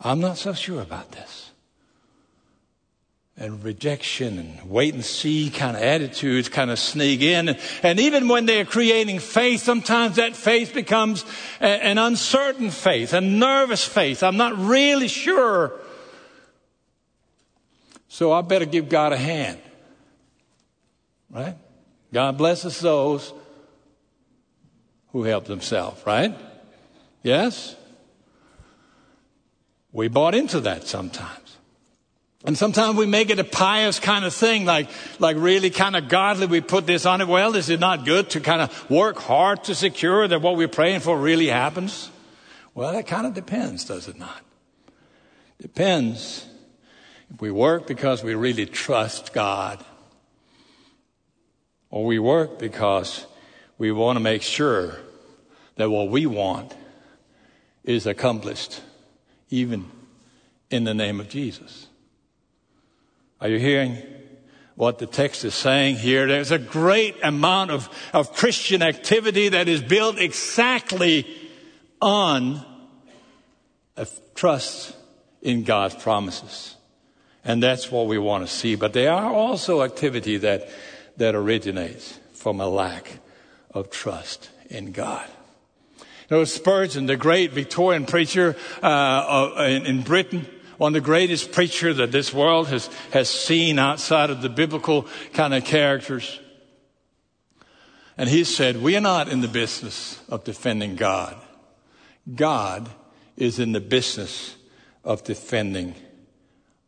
I'm 0.00 0.20
not 0.20 0.38
so 0.38 0.54
sure 0.54 0.80
about 0.80 1.12
this. 1.12 1.50
And 3.36 3.62
rejection 3.62 4.38
and 4.38 4.70
wait 4.70 4.94
and 4.94 5.04
see 5.04 5.50
kind 5.50 5.76
of 5.76 5.82
attitudes 5.82 6.48
kind 6.48 6.70
of 6.70 6.78
sneak 6.78 7.20
in. 7.20 7.58
And 7.82 8.00
even 8.00 8.26
when 8.26 8.46
they're 8.46 8.64
creating 8.64 9.18
faith, 9.18 9.60
sometimes 9.60 10.16
that 10.16 10.34
faith 10.34 10.72
becomes 10.72 11.26
an 11.60 11.98
uncertain 11.98 12.70
faith, 12.70 13.12
a 13.12 13.20
nervous 13.20 13.84
faith. 13.84 14.22
I'm 14.22 14.38
not 14.38 14.56
really 14.56 15.08
sure 15.08 15.78
so 18.12 18.32
I 18.32 18.40
better 18.42 18.64
give 18.64 18.88
God 18.88 19.12
a 19.12 19.16
hand. 19.16 19.60
Right? 21.30 21.56
God 22.12 22.36
blesses 22.36 22.80
those 22.80 23.32
who 25.12 25.22
help 25.22 25.44
themselves, 25.44 26.04
right? 26.04 26.36
Yes? 27.22 27.76
We 29.92 30.08
bought 30.08 30.34
into 30.34 30.58
that 30.60 30.88
sometimes. 30.88 31.56
And 32.44 32.58
sometimes 32.58 32.96
we 32.96 33.06
make 33.06 33.30
it 33.30 33.38
a 33.38 33.44
pious 33.44 34.00
kind 34.00 34.24
of 34.24 34.34
thing, 34.34 34.64
like, 34.64 34.88
like 35.20 35.36
really 35.38 35.70
kind 35.70 35.94
of 35.94 36.08
godly. 36.08 36.46
We 36.46 36.60
put 36.60 36.88
this 36.88 37.06
on 37.06 37.20
it. 37.20 37.28
Well, 37.28 37.54
is 37.54 37.70
it 37.70 37.78
not 37.78 38.04
good 38.04 38.30
to 38.30 38.40
kind 38.40 38.60
of 38.60 38.90
work 38.90 39.18
hard 39.18 39.62
to 39.64 39.74
secure 39.76 40.26
that 40.26 40.42
what 40.42 40.56
we're 40.56 40.66
praying 40.66 41.00
for 41.00 41.16
really 41.16 41.46
happens? 41.46 42.10
Well, 42.74 42.92
that 42.92 43.06
kind 43.06 43.26
of 43.26 43.34
depends, 43.34 43.84
does 43.84 44.08
it 44.08 44.18
not? 44.18 44.42
Depends 45.60 46.49
we 47.38 47.50
work 47.50 47.86
because 47.86 48.24
we 48.24 48.34
really 48.34 48.66
trust 48.66 49.32
God, 49.32 49.84
or 51.90 52.04
we 52.04 52.18
work 52.18 52.58
because 52.58 53.26
we 53.78 53.92
want 53.92 54.16
to 54.16 54.20
make 54.20 54.42
sure 54.42 54.96
that 55.76 55.90
what 55.90 56.08
we 56.08 56.26
want 56.26 56.74
is 57.84 58.06
accomplished, 58.06 58.80
even 59.48 59.90
in 60.70 60.84
the 60.84 60.94
name 60.94 61.20
of 61.20 61.28
Jesus. 61.28 61.86
Are 63.40 63.48
you 63.48 63.58
hearing 63.58 63.96
what 64.74 64.98
the 64.98 65.06
text 65.06 65.44
is 65.44 65.54
saying 65.54 65.96
here? 65.96 66.26
There's 66.26 66.50
a 66.50 66.58
great 66.58 67.16
amount 67.22 67.70
of, 67.70 67.88
of 68.12 68.34
Christian 68.34 68.82
activity 68.82 69.48
that 69.50 69.68
is 69.68 69.82
built 69.82 70.18
exactly 70.18 71.26
on 72.02 72.64
a 73.96 74.06
trust 74.34 74.94
in 75.42 75.64
God's 75.64 75.94
promises. 75.94 76.76
And 77.44 77.62
that's 77.62 77.90
what 77.90 78.06
we 78.06 78.18
want 78.18 78.46
to 78.46 78.52
see. 78.52 78.74
But 78.74 78.92
there 78.92 79.12
are 79.12 79.32
also 79.32 79.82
activity 79.82 80.36
that, 80.38 80.68
that 81.16 81.34
originates 81.34 82.18
from 82.34 82.60
a 82.60 82.68
lack 82.68 83.18
of 83.72 83.90
trust 83.90 84.50
in 84.68 84.92
God. 84.92 85.28
You 86.28 86.38
know, 86.38 86.44
Spurgeon, 86.44 87.06
the 87.06 87.16
great 87.16 87.52
Victorian 87.52 88.06
preacher 88.06 88.56
uh, 88.82 89.52
in, 89.58 89.86
in 89.86 90.02
Britain, 90.02 90.46
one 90.78 90.94
of 90.94 91.02
the 91.02 91.06
greatest 91.06 91.52
preachers 91.52 91.96
that 91.96 92.12
this 92.12 92.32
world 92.32 92.68
has, 92.68 92.88
has 93.12 93.28
seen 93.28 93.78
outside 93.78 94.30
of 94.30 94.42
the 94.42 94.48
biblical 94.48 95.06
kind 95.32 95.54
of 95.54 95.64
characters. 95.64 96.38
And 98.16 98.28
he 98.28 98.44
said, 98.44 98.80
We 98.80 98.96
are 98.96 99.00
not 99.00 99.28
in 99.28 99.40
the 99.40 99.48
business 99.48 100.20
of 100.28 100.44
defending 100.44 100.96
God. 100.96 101.36
God 102.34 102.88
is 103.36 103.58
in 103.58 103.72
the 103.72 103.80
business 103.80 104.54
of 105.04 105.24
defending 105.24 105.94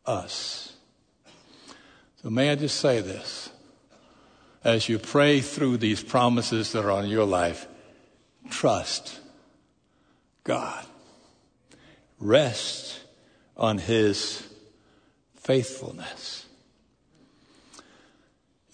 us. 0.06 0.74
So 2.22 2.30
may 2.30 2.50
I 2.50 2.54
just 2.54 2.78
say 2.78 3.00
this? 3.00 3.52
as 4.64 4.88
you 4.88 4.98
pray 4.98 5.40
through 5.40 5.76
these 5.76 6.02
promises 6.02 6.72
that 6.72 6.84
are 6.84 6.90
on 6.90 7.08
your 7.08 7.24
life, 7.24 7.66
trust 8.50 9.20
God. 10.44 10.84
Rest 12.18 13.00
on 13.56 13.78
His 13.78 14.46
faithfulness. 15.36 16.46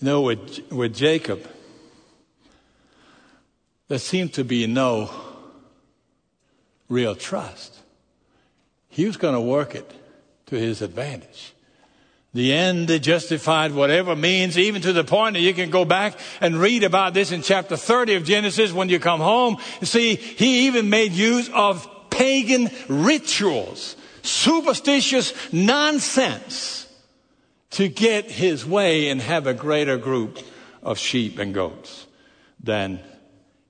You 0.01 0.07
know, 0.07 0.21
with, 0.23 0.71
with 0.71 0.95
Jacob, 0.95 1.49
there 3.89 3.99
seemed 3.99 4.35
to 4.35 4.45
be 4.45 4.67
no 4.67 5.11
real 6.89 7.15
trust. 7.15 7.79
He 8.91 9.07
was 9.07 9.17
going 9.17 9.35
to 9.35 9.41
work 9.41 9.75
it 9.75 9.91
to 10.49 10.57
his 10.57 10.83
advantage. 10.83 11.55
The 12.35 12.53
end 12.53 12.89
justified 13.03 13.73
whatever 13.73 14.15
means, 14.15 14.59
even 14.59 14.83
to 14.83 14.93
the 14.93 15.05
point 15.05 15.35
that 15.35 15.41
you 15.41 15.55
can 15.55 15.71
go 15.71 15.85
back 15.85 16.19
and 16.41 16.57
read 16.57 16.85
about 16.85 17.15
this 17.15 17.33
in 17.33 17.43
chapter 17.43 17.77
30 17.77 18.17
of 18.17 18.25
Genesis 18.25 18.73
when 18.73 18.89
you 18.89 18.99
come 18.99 19.21
home. 19.21 19.57
You 19.81 19.87
see, 19.87 20.15
he 20.15 20.67
even 20.67 20.91
made 20.91 21.13
use 21.13 21.49
of 21.55 21.89
pagan 22.11 22.71
rituals, 22.89 23.97
superstitious 24.23 25.33
nonsense 25.53 26.87
to 27.71 27.89
get 27.89 28.31
his 28.31 28.65
way 28.65 29.09
and 29.09 29.21
have 29.21 29.47
a 29.47 29.55
greater 29.55 29.97
group 29.97 30.39
of 30.83 30.99
sheep 30.99 31.39
and 31.39 31.55
goats 31.55 32.07
than 32.63 33.01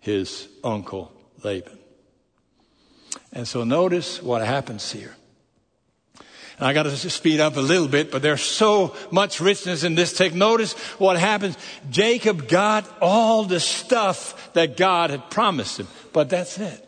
his 0.00 0.48
uncle 0.64 1.12
Laban. 1.44 1.78
And 3.32 3.46
so 3.46 3.64
notice 3.64 4.22
what 4.22 4.44
happens 4.44 4.90
here. 4.90 5.14
And 6.58 6.66
I 6.66 6.72
got 6.72 6.84
to 6.84 6.96
speed 6.96 7.40
up 7.40 7.56
a 7.56 7.60
little 7.60 7.86
bit, 7.86 8.10
but 8.10 8.20
there's 8.20 8.42
so 8.42 8.96
much 9.10 9.40
richness 9.40 9.84
in 9.84 9.94
this 9.94 10.12
Take 10.12 10.34
Notice 10.34 10.72
what 10.98 11.18
happens. 11.18 11.56
Jacob 11.88 12.48
got 12.48 12.84
all 13.00 13.44
the 13.44 13.60
stuff 13.60 14.52
that 14.54 14.76
God 14.76 15.10
had 15.10 15.30
promised 15.30 15.78
him, 15.78 15.86
but 16.12 16.28
that's 16.28 16.58
it. 16.58 16.84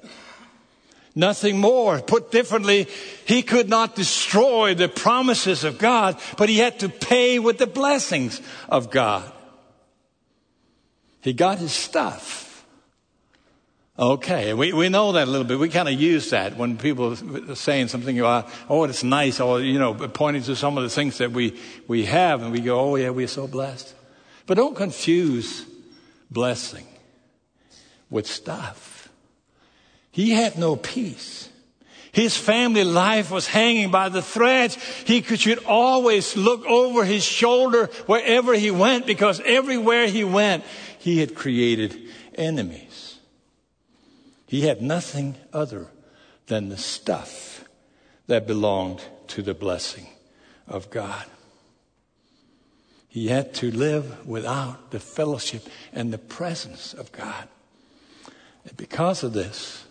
Nothing 1.15 1.59
more. 1.59 2.01
Put 2.01 2.31
differently, 2.31 2.89
he 3.27 3.43
could 3.43 3.69
not 3.69 3.95
destroy 3.95 4.75
the 4.75 4.89
promises 4.89 5.65
of 5.65 5.79
God, 5.79 6.21
but 6.37 6.49
he 6.49 6.59
had 6.59 6.81
to 6.81 6.89
pay 6.89 7.39
with 7.39 7.59
the 7.59 7.67
blessings 7.67 8.41
of 8.69 8.91
God. 8.91 9.31
He 11.21 11.33
got 11.33 11.59
his 11.59 11.73
stuff. 11.73 12.50
Okay, 14.01 14.55
we, 14.55 14.73
we 14.73 14.89
know 14.89 15.13
that 15.13 15.29
a 15.29 15.31
little 15.31 15.47
bit. 15.47 15.59
We 15.59 15.69
kind 15.69 15.87
of 15.87 15.93
use 15.93 16.31
that 16.31 16.57
when 16.57 16.79
people 16.79 17.13
are 17.13 17.55
saying 17.55 17.89
something 17.89 18.19
about, 18.19 18.49
oh, 18.71 18.85
it's 18.85 19.05
nice, 19.05 19.41
or, 19.41 19.61
you 19.61 19.79
know, 19.79 19.93
pointing 19.93 20.43
to 20.45 20.57
some 20.57 20.79
of 20.79 20.85
the 20.85 20.89
things 20.89 21.19
that 21.19 21.33
we, 21.33 21.61
we 21.87 22.07
have, 22.07 22.41
and 22.41 22.51
we 22.51 22.61
go, 22.61 22.81
oh, 22.81 22.97
yeah, 22.97 23.11
we're 23.11 23.27
so 23.27 23.47
blessed. 23.47 23.95
But 24.47 24.57
don't 24.57 24.75
confuse 24.75 25.67
blessing 26.31 26.87
with 28.09 28.27
stuff. 28.27 29.11
He 30.11 30.31
had 30.31 30.57
no 30.57 30.77
peace. 30.77 31.51
His 32.11 32.35
family 32.39 32.85
life 32.85 33.31
was 33.31 33.49
hanging 33.49 33.91
by 33.91 34.09
the 34.09 34.23
threads. 34.23 34.77
He 35.05 35.21
could, 35.21 35.41
should 35.41 35.63
always 35.65 36.39
look 36.39 36.65
over 36.65 37.05
his 37.05 37.23
shoulder 37.23 37.91
wherever 38.07 38.55
he 38.55 38.71
went 38.71 39.07
because 39.07 39.43
everywhere 39.45 40.07
he 40.07 40.25
went, 40.25 40.65
he 40.99 41.19
had 41.19 41.35
created 41.35 42.01
enemies. 42.35 43.20
He 44.51 44.63
had 44.63 44.83
nothing 44.83 45.37
other 45.53 45.87
than 46.49 46.71
the 46.71 46.77
stuff 46.77 47.65
that 48.27 48.49
belonged 48.49 49.01
to 49.29 49.43
the 49.43 49.55
blessing 49.55 50.09
of 50.67 50.91
God. 50.91 51.25
He 53.07 53.29
had 53.29 53.55
to 53.55 53.71
live 53.71 54.27
without 54.27 54.91
the 54.91 54.99
fellowship 54.99 55.69
and 55.93 56.13
the 56.13 56.19
presence 56.19 56.95
of 56.95 57.13
God. 57.13 57.47
And 58.65 58.77
because 58.77 59.23
of 59.23 59.35
this, 59.35 59.85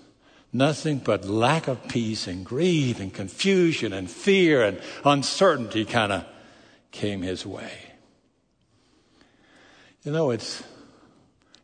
nothing 0.52 0.98
but 0.98 1.24
lack 1.24 1.69
of 1.69 1.88
peace 1.88 2.28
and 2.28 2.45
greed 2.45 3.00
and 3.00 3.13
confusion 3.13 3.93
and 3.93 4.12
fear 4.12 4.62
and 4.62 4.82
uncertainty 5.06 5.86
kind 5.86 6.12
of 6.12 6.26
came 6.91 7.22
his 7.22 7.45
way. 7.45 7.72
You 10.04 10.12
know, 10.12 10.32
it's, 10.32 10.62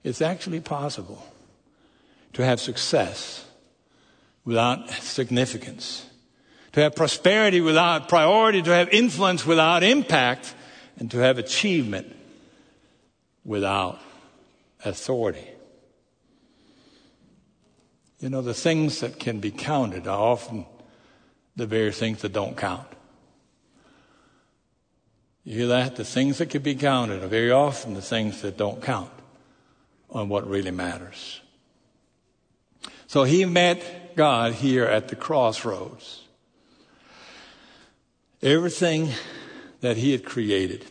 it's 0.02 0.22
actually 0.22 0.62
possible 0.62 1.22
to 2.36 2.44
have 2.44 2.60
success 2.60 3.46
without 4.44 4.90
significance, 4.90 6.06
to 6.74 6.82
have 6.82 6.94
prosperity 6.94 7.62
without 7.62 8.10
priority, 8.10 8.62
to 8.62 8.72
have 8.72 8.90
influence 8.90 9.46
without 9.46 9.84
impact, 9.84 10.54
and 10.98 11.10
to 11.10 11.18
have 11.18 11.38
achievement 11.38 12.14
without 13.46 14.00
authority. 14.84 15.48
You 18.20 18.30
know, 18.30 18.42
the 18.42 18.54
things 18.54 19.00
that 19.00 19.18
can 19.18 19.40
be 19.40 19.52
counted 19.52 20.06
are 20.06 20.20
often 20.20 20.66
the 21.56 21.66
very 21.66 21.94
things 21.94 22.22
that 22.22 22.34
don't 22.34 22.58
count. 22.58 22.88
You 25.46 25.60
hear 25.60 25.68
that? 25.68 25.96
The 25.96 26.04
things 26.04 26.40
that 26.40 26.50
can 26.50 26.62
be 26.62 26.76
counted 26.76 27.24
are 27.24 27.28
very 27.28 27.52
often 27.52 27.94
the 27.94 28.02
things 28.02 28.42
that 28.42 28.58
don't 28.58 28.82
count 28.82 29.12
on 30.10 30.28
what 30.28 30.50
really 30.50 30.72
matters. 30.72 31.40
So 33.16 33.24
he 33.24 33.46
met 33.46 34.18
God 34.18 34.56
here 34.56 34.84
at 34.84 35.08
the 35.08 35.16
crossroads. 35.16 36.24
Everything 38.42 39.10
that 39.80 39.96
he 39.96 40.12
had 40.12 40.26
created 40.26 40.84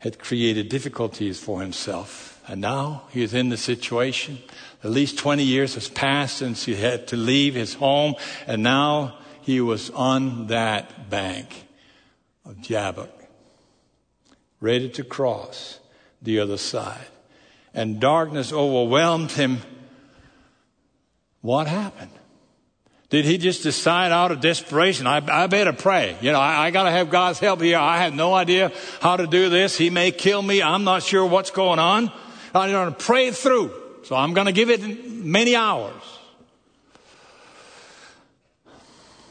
had 0.00 0.18
created 0.18 0.68
difficulties 0.68 1.40
for 1.40 1.62
himself. 1.62 2.38
And 2.46 2.60
now 2.60 3.04
he 3.08 3.22
is 3.22 3.32
in 3.32 3.48
the 3.48 3.56
situation. 3.56 4.38
At 4.82 4.90
least 4.90 5.16
20 5.16 5.42
years 5.42 5.76
has 5.76 5.88
passed 5.88 6.36
since 6.36 6.66
he 6.66 6.74
had 6.74 7.06
to 7.06 7.16
leave 7.16 7.54
his 7.54 7.72
home, 7.72 8.16
and 8.46 8.62
now 8.62 9.16
he 9.40 9.62
was 9.62 9.88
on 9.88 10.48
that 10.48 11.08
bank 11.08 11.64
of 12.44 12.60
Jabbok, 12.60 13.08
ready 14.60 14.90
to 14.90 15.02
cross 15.02 15.80
the 16.20 16.38
other 16.40 16.58
side. 16.58 17.06
And 17.72 17.98
darkness 17.98 18.52
overwhelmed 18.52 19.32
him 19.32 19.62
what 21.44 21.66
happened? 21.66 22.10
Did 23.10 23.26
he 23.26 23.36
just 23.36 23.62
decide 23.62 24.12
out 24.12 24.32
of 24.32 24.40
desperation? 24.40 25.06
I, 25.06 25.16
I 25.16 25.46
better 25.46 25.74
pray. 25.74 26.16
You 26.22 26.32
know, 26.32 26.40
I, 26.40 26.68
I 26.68 26.70
got 26.70 26.84
to 26.84 26.90
have 26.90 27.10
God's 27.10 27.38
help 27.38 27.60
here. 27.60 27.76
I 27.76 27.98
have 27.98 28.14
no 28.14 28.32
idea 28.32 28.72
how 29.02 29.18
to 29.18 29.26
do 29.26 29.50
this. 29.50 29.76
He 29.76 29.90
may 29.90 30.10
kill 30.10 30.40
me. 30.40 30.62
I'm 30.62 30.84
not 30.84 31.02
sure 31.02 31.26
what's 31.26 31.50
going 31.50 31.78
on. 31.78 32.10
I'm 32.54 32.70
going 32.70 32.90
to 32.90 32.98
pray 32.98 33.30
through. 33.30 33.74
So 34.04 34.16
I'm 34.16 34.32
going 34.32 34.46
to 34.46 34.54
give 34.54 34.70
it 34.70 35.06
many 35.06 35.54
hours. 35.54 36.00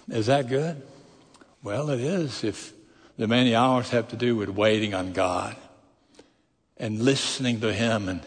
Is 0.07 0.27
that 0.27 0.47
good? 0.47 0.83
Well, 1.63 1.89
it 1.89 1.99
is 1.99 2.43
if 2.43 2.73
the 3.17 3.27
many 3.27 3.55
hours 3.55 3.89
have 3.89 4.09
to 4.09 4.15
do 4.15 4.35
with 4.35 4.49
waiting 4.49 4.93
on 4.93 5.13
God 5.13 5.55
and 6.77 7.01
listening 7.01 7.59
to 7.61 7.73
Him 7.73 8.07
and 8.07 8.21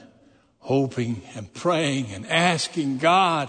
hoping 0.59 1.23
and 1.37 1.55
praying 1.55 2.07
and 2.07 2.27
asking 2.27 2.99
God 2.99 3.49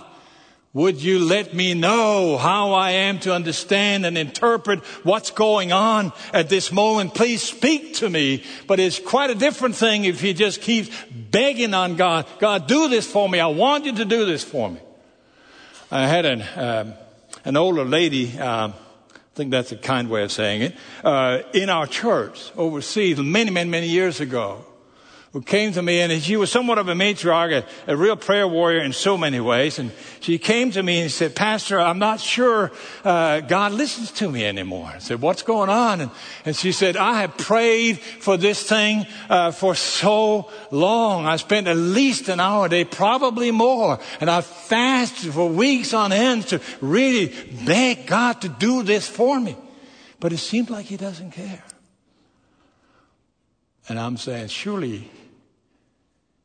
would 0.78 1.02
you 1.02 1.18
let 1.18 1.56
me 1.56 1.74
know 1.74 2.38
how 2.38 2.72
I 2.72 2.92
am 2.92 3.18
to 3.22 3.34
understand 3.34 4.06
and 4.06 4.16
interpret 4.16 4.86
what's 5.04 5.32
going 5.32 5.72
on 5.72 6.14
at 6.32 6.50
this 6.50 6.72
moment? 6.72 7.16
Please 7.16 7.42
speak 7.42 7.96
to 7.96 8.08
me. 8.08 8.44
But 8.68 8.80
it's 8.80 9.00
quite 9.00 9.32
a 9.32 9.36
different 9.36 9.76
thing 9.76 10.06
if 10.06 10.22
he 10.22 10.36
just 10.36 10.62
keeps 10.62 10.92
begging 11.10 11.74
on 11.74 11.96
God, 11.96 12.28
God, 12.38 12.68
do 12.68 12.90
this 12.90 13.12
for 13.12 13.28
me. 13.28 13.40
I 13.40 13.48
want 13.48 13.86
you 13.86 13.96
to 13.96 14.06
do 14.06 14.28
this 14.28 14.44
for 14.44 14.70
me. 14.70 14.80
I 15.90 16.06
had 16.06 16.28
an, 16.28 16.44
um, 16.56 16.94
an 17.44 17.58
older 17.58 17.84
lady, 17.84 18.38
um, 18.38 18.76
I 19.16 19.34
think 19.34 19.50
that's 19.50 19.72
a 19.72 19.78
kind 19.78 20.12
way 20.12 20.22
of 20.22 20.32
saying 20.32 20.62
it, 20.62 20.76
uh, 21.04 21.40
in 21.56 21.72
our 21.72 21.88
church 21.88 22.52
overseas 22.56 23.18
many, 23.18 23.50
many, 23.50 23.68
many 23.72 23.88
years 23.88 24.22
ago 24.22 24.64
who 25.34 25.42
came 25.42 25.74
to 25.74 25.82
me, 25.82 26.00
and 26.00 26.24
she 26.24 26.38
was 26.38 26.52
somewhat 26.52 26.78
of 26.78 26.88
a 26.88 26.94
matriarch, 26.94 27.64
a, 27.88 27.92
a, 27.92 27.98
real 27.98 28.16
prayer 28.16 28.48
warrior 28.48 28.82
in 28.82 28.94
so 28.94 29.18
many 29.18 29.40
ways. 29.40 29.78
And 29.78 29.92
she 30.22 30.38
came 30.38 30.72
to 30.72 30.82
me 30.82 31.02
and 31.02 31.12
said, 31.12 31.36
Pastor, 31.36 31.80
I'm 31.80 32.00
not 32.00 32.20
sure 32.20 32.72
uh, 33.04 33.42
God 33.42 33.74
listens 33.74 34.12
to 34.14 34.32
me 34.32 34.46
anymore. 34.46 34.92
I 34.96 35.00
said, 35.00 35.22
What's 35.22 35.44
going 35.44 35.70
on? 35.70 36.02
And, 36.02 36.12
and 36.46 36.56
she 36.56 36.72
said, 36.72 36.96
I 36.96 37.22
have 37.22 37.38
prayed 37.38 38.00
for 38.00 38.38
this 38.38 38.64
thing 38.64 39.06
uh, 39.30 39.52
for 39.52 39.76
so 39.76 40.50
long. 40.72 41.26
I 41.26 41.36
spent 41.36 41.68
at 41.68 41.78
least 41.78 42.30
an 42.30 42.40
hour 42.40 42.68
a 42.68 42.70
day, 42.70 42.86
probably 42.86 43.52
more. 43.52 44.00
And 44.22 44.30
I 44.32 44.42
fasted 44.42 45.34
for 45.34 45.50
weeks 45.50 45.94
on 45.94 46.14
end 46.14 46.48
to 46.48 46.62
really 46.80 47.34
beg 47.66 48.08
God 48.08 48.42
to 48.42 48.50
do 48.50 48.82
this 48.82 49.08
for 49.08 49.40
me. 49.40 49.58
But 50.20 50.32
it 50.32 50.38
seems 50.38 50.70
like 50.70 50.86
He 50.86 50.98
doesn't 50.98 51.32
care. 51.32 51.64
And 53.90 54.00
I'm 54.00 54.18
saying, 54.18 54.50
surely 54.50 55.10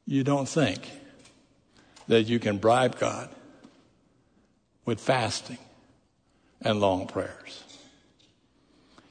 you 0.07 0.23
don't 0.25 0.49
think 0.49 0.89
that 2.09 2.25
you 2.25 2.39
can 2.39 2.59
bribe 2.59 2.99
God 2.99 3.29
with 4.85 5.01
fasting 5.01 5.59
and 6.61 6.81
long 6.81 7.07
prayers. 7.07 7.65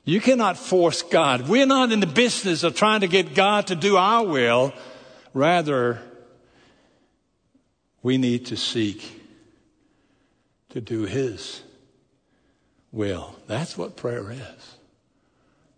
You 0.04 0.20
cannot 0.20 0.58
force 0.58 1.02
God. 1.02 1.48
We're 1.48 1.65
not 1.65 1.91
in 1.91 2.00
the 2.00 2.08
business 2.08 2.63
of 2.63 2.76
trying 2.76 3.02
to 3.02 3.08
get 3.08 3.36
God 3.36 3.67
to 3.67 3.76
do 3.76 3.98
our 3.98 4.26
will. 4.26 4.74
Rather, 5.34 6.02
we 8.02 8.17
need 8.17 8.48
to 8.48 8.58
seek 8.58 9.22
to 10.70 10.82
do 10.82 11.04
His 11.04 11.62
will. 12.91 13.36
That's 13.48 13.78
what 13.78 13.96
prayer 13.96 14.32
is. 14.32 14.70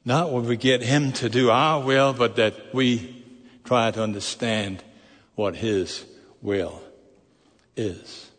Not 0.06 0.32
when 0.32 0.46
we 0.46 0.58
get 0.58 0.82
Him 0.82 1.12
to 1.14 1.30
do 1.30 1.50
our 1.50 1.82
will, 1.82 2.14
but 2.14 2.36
that 2.36 2.74
we 2.74 3.24
try 3.64 3.92
to 3.92 4.04
understand 4.04 4.84
what 5.36 5.56
His 5.56 6.06
will 6.42 6.82
is. 7.76 8.30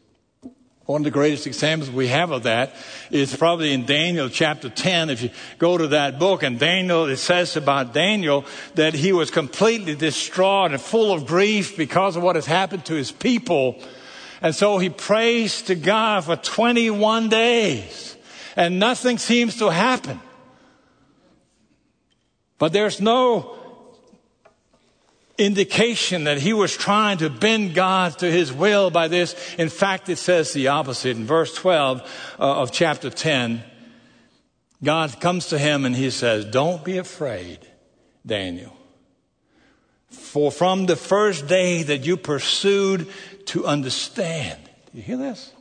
One 0.87 1.01
of 1.01 1.05
the 1.05 1.11
greatest 1.11 1.47
examples 1.47 1.91
we 1.91 2.09
have 2.09 2.31
of 2.31 2.43
that 2.43 2.75
is 3.11 3.35
probably 3.35 3.73
in 3.73 3.87
Daniel 3.87 4.29
chapter 4.29 4.69
10. 4.69 5.09
If 5.09 5.23
you 5.23 5.31
go 5.59 5.79
to 5.79 5.89
that 5.89 6.19
book 6.19 6.43
and 6.43 6.59
Daniel, 6.59 7.07
it 7.07 7.17
says 7.17 7.57
about 7.57 7.95
Daniel 7.95 8.45
that 8.75 8.93
he 8.93 9.15
was 9.15 9.31
completely 9.31 9.95
distraught 9.95 10.73
and 10.73 10.81
full 10.81 11.11
of 11.11 11.25
grief 11.25 11.79
because 11.79 12.17
of 12.17 12.23
what 12.23 12.37
has 12.37 12.45
happened 12.45 12.85
to 12.85 12.95
his 12.95 13.11
people. 13.11 13.83
And 14.43 14.55
so 14.55 14.77
he 14.77 14.91
prays 14.91 15.63
to 15.63 15.75
God 15.75 16.25
for 16.25 16.37
21 16.37 17.31
days 17.31 18.15
and 18.55 18.79
nothing 18.79 19.17
seems 19.17 19.57
to 19.61 19.71
happen. 19.71 20.21
But 22.59 22.73
there's 22.73 23.01
no 23.01 23.59
indication 25.37 26.25
that 26.25 26.39
he 26.39 26.53
was 26.53 26.77
trying 26.77 27.19
to 27.19 27.29
bend 27.29 27.75
God 27.75 28.19
to 28.19 28.31
his 28.31 28.53
will 28.53 28.91
by 28.91 29.09
this. 29.09 29.35
In 29.59 29.69
fact, 29.69 30.09
it 30.09 30.17
says 30.17 30.53
the 30.53 30.69
opposite. 30.69 31.17
In 31.17 31.27
verse 31.27 31.55
12 31.55 32.01
uh, 32.39 32.43
of 32.43 32.73
chapter 32.73 33.11
10, 33.11 33.63
God 34.83 35.21
comes 35.21 35.49
to 35.49 35.59
him 35.59 35.85
and 35.85 35.97
he 35.97 36.11
says, 36.11 36.45
Don't 36.45 36.85
be 36.85 36.99
afraid, 36.99 37.59
Daniel. 38.25 38.77
For 40.09 40.53
from 40.53 40.87
the 40.87 40.97
first 40.97 41.49
day 41.49 41.83
that 41.83 42.07
you 42.07 42.17
pursued 42.17 43.09
to 43.47 43.67
understand, 43.67 44.61
do 44.93 44.99
you 44.99 45.03
hear 45.03 45.17
this? 45.17 45.53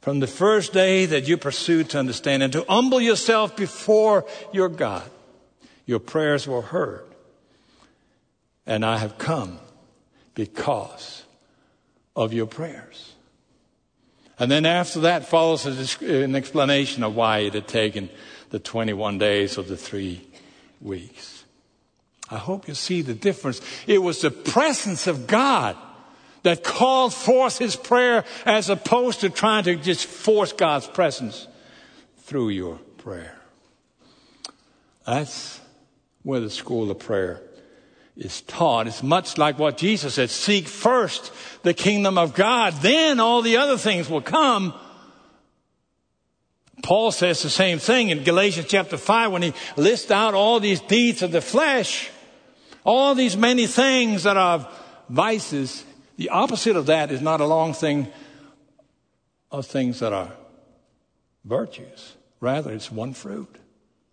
From 0.00 0.20
the 0.20 0.26
first 0.26 0.72
day 0.72 1.04
that 1.06 1.28
you 1.28 1.36
pursued 1.36 1.90
to 1.90 1.98
understand 1.98 2.42
and 2.42 2.52
to 2.54 2.64
humble 2.68 3.00
yourself 3.00 3.56
before 3.56 4.24
your 4.52 4.68
God, 4.68 5.08
your 5.88 5.98
prayers 5.98 6.46
were 6.46 6.60
heard 6.60 7.06
and 8.66 8.84
I 8.84 8.98
have 8.98 9.16
come 9.16 9.58
because 10.34 11.24
of 12.14 12.34
your 12.34 12.44
prayers. 12.44 13.14
And 14.38 14.50
then 14.50 14.66
after 14.66 15.00
that 15.00 15.26
follows 15.26 15.64
an 16.02 16.36
explanation 16.36 17.02
of 17.02 17.16
why 17.16 17.38
it 17.38 17.54
had 17.54 17.66
taken 17.66 18.10
the 18.50 18.58
21 18.58 19.16
days 19.16 19.56
or 19.56 19.62
the 19.62 19.78
three 19.78 20.28
weeks. 20.82 21.44
I 22.30 22.36
hope 22.36 22.68
you 22.68 22.74
see 22.74 23.00
the 23.00 23.14
difference. 23.14 23.62
It 23.86 24.02
was 24.02 24.20
the 24.20 24.30
presence 24.30 25.06
of 25.06 25.26
God 25.26 25.74
that 26.42 26.64
called 26.64 27.14
forth 27.14 27.56
his 27.56 27.76
prayer 27.76 28.26
as 28.44 28.68
opposed 28.68 29.20
to 29.20 29.30
trying 29.30 29.64
to 29.64 29.76
just 29.76 30.04
force 30.04 30.52
God's 30.52 30.86
presence 30.86 31.48
through 32.18 32.50
your 32.50 32.76
prayer. 32.98 33.38
That's 35.06 35.62
where 36.22 36.40
the 36.40 36.50
school 36.50 36.90
of 36.90 36.98
prayer 36.98 37.40
is 38.16 38.42
taught. 38.42 38.86
It's 38.86 39.02
much 39.02 39.38
like 39.38 39.58
what 39.58 39.78
Jesus 39.78 40.14
said 40.14 40.30
seek 40.30 40.66
first 40.66 41.32
the 41.62 41.72
kingdom 41.72 42.18
of 42.18 42.34
God, 42.34 42.74
then 42.82 43.20
all 43.20 43.42
the 43.42 43.56
other 43.56 43.78
things 43.78 44.10
will 44.10 44.20
come. 44.20 44.74
Paul 46.82 47.12
says 47.12 47.42
the 47.42 47.50
same 47.50 47.78
thing 47.78 48.10
in 48.10 48.24
Galatians 48.24 48.66
chapter 48.68 48.96
5 48.96 49.32
when 49.32 49.42
he 49.42 49.52
lists 49.76 50.10
out 50.10 50.34
all 50.34 50.60
these 50.60 50.80
deeds 50.80 51.22
of 51.22 51.32
the 51.32 51.40
flesh, 51.40 52.10
all 52.84 53.14
these 53.14 53.36
many 53.36 53.66
things 53.66 54.24
that 54.24 54.36
are 54.36 54.68
vices. 55.08 55.84
The 56.16 56.30
opposite 56.30 56.76
of 56.76 56.86
that 56.86 57.10
is 57.10 57.20
not 57.20 57.40
a 57.40 57.46
long 57.46 57.72
thing 57.74 58.08
of 59.50 59.66
things 59.66 60.00
that 60.00 60.12
are 60.12 60.32
virtues. 61.44 62.14
Rather, 62.40 62.72
it's 62.72 62.90
one 62.90 63.14
fruit 63.14 63.56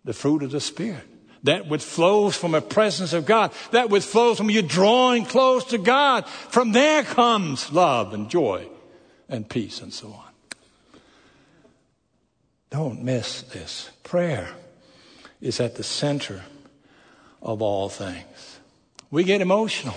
the 0.04 0.12
fruit 0.12 0.44
of 0.44 0.52
the 0.52 0.60
Spirit 0.60 1.04
that 1.46 1.68
which 1.68 1.82
flows 1.82 2.36
from 2.36 2.54
a 2.54 2.60
presence 2.60 3.12
of 3.12 3.26
God, 3.26 3.52
that 3.72 3.90
which 3.90 4.04
flows 4.04 4.36
from 4.38 4.50
you 4.50 4.62
drawing 4.62 5.24
close 5.24 5.64
to 5.66 5.78
God. 5.78 6.26
From 6.28 6.72
there 6.72 7.02
comes 7.02 7.72
love 7.72 8.12
and 8.14 8.28
joy 8.28 8.68
and 9.28 9.48
peace 9.48 9.80
and 9.80 9.92
so 9.92 10.08
on. 10.08 11.00
Don't 12.70 13.02
miss 13.02 13.42
this. 13.42 13.90
Prayer 14.02 14.50
is 15.40 15.60
at 15.60 15.76
the 15.76 15.82
center 15.82 16.42
of 17.40 17.62
all 17.62 17.88
things. 17.88 18.58
We 19.10 19.24
get 19.24 19.40
emotional 19.40 19.94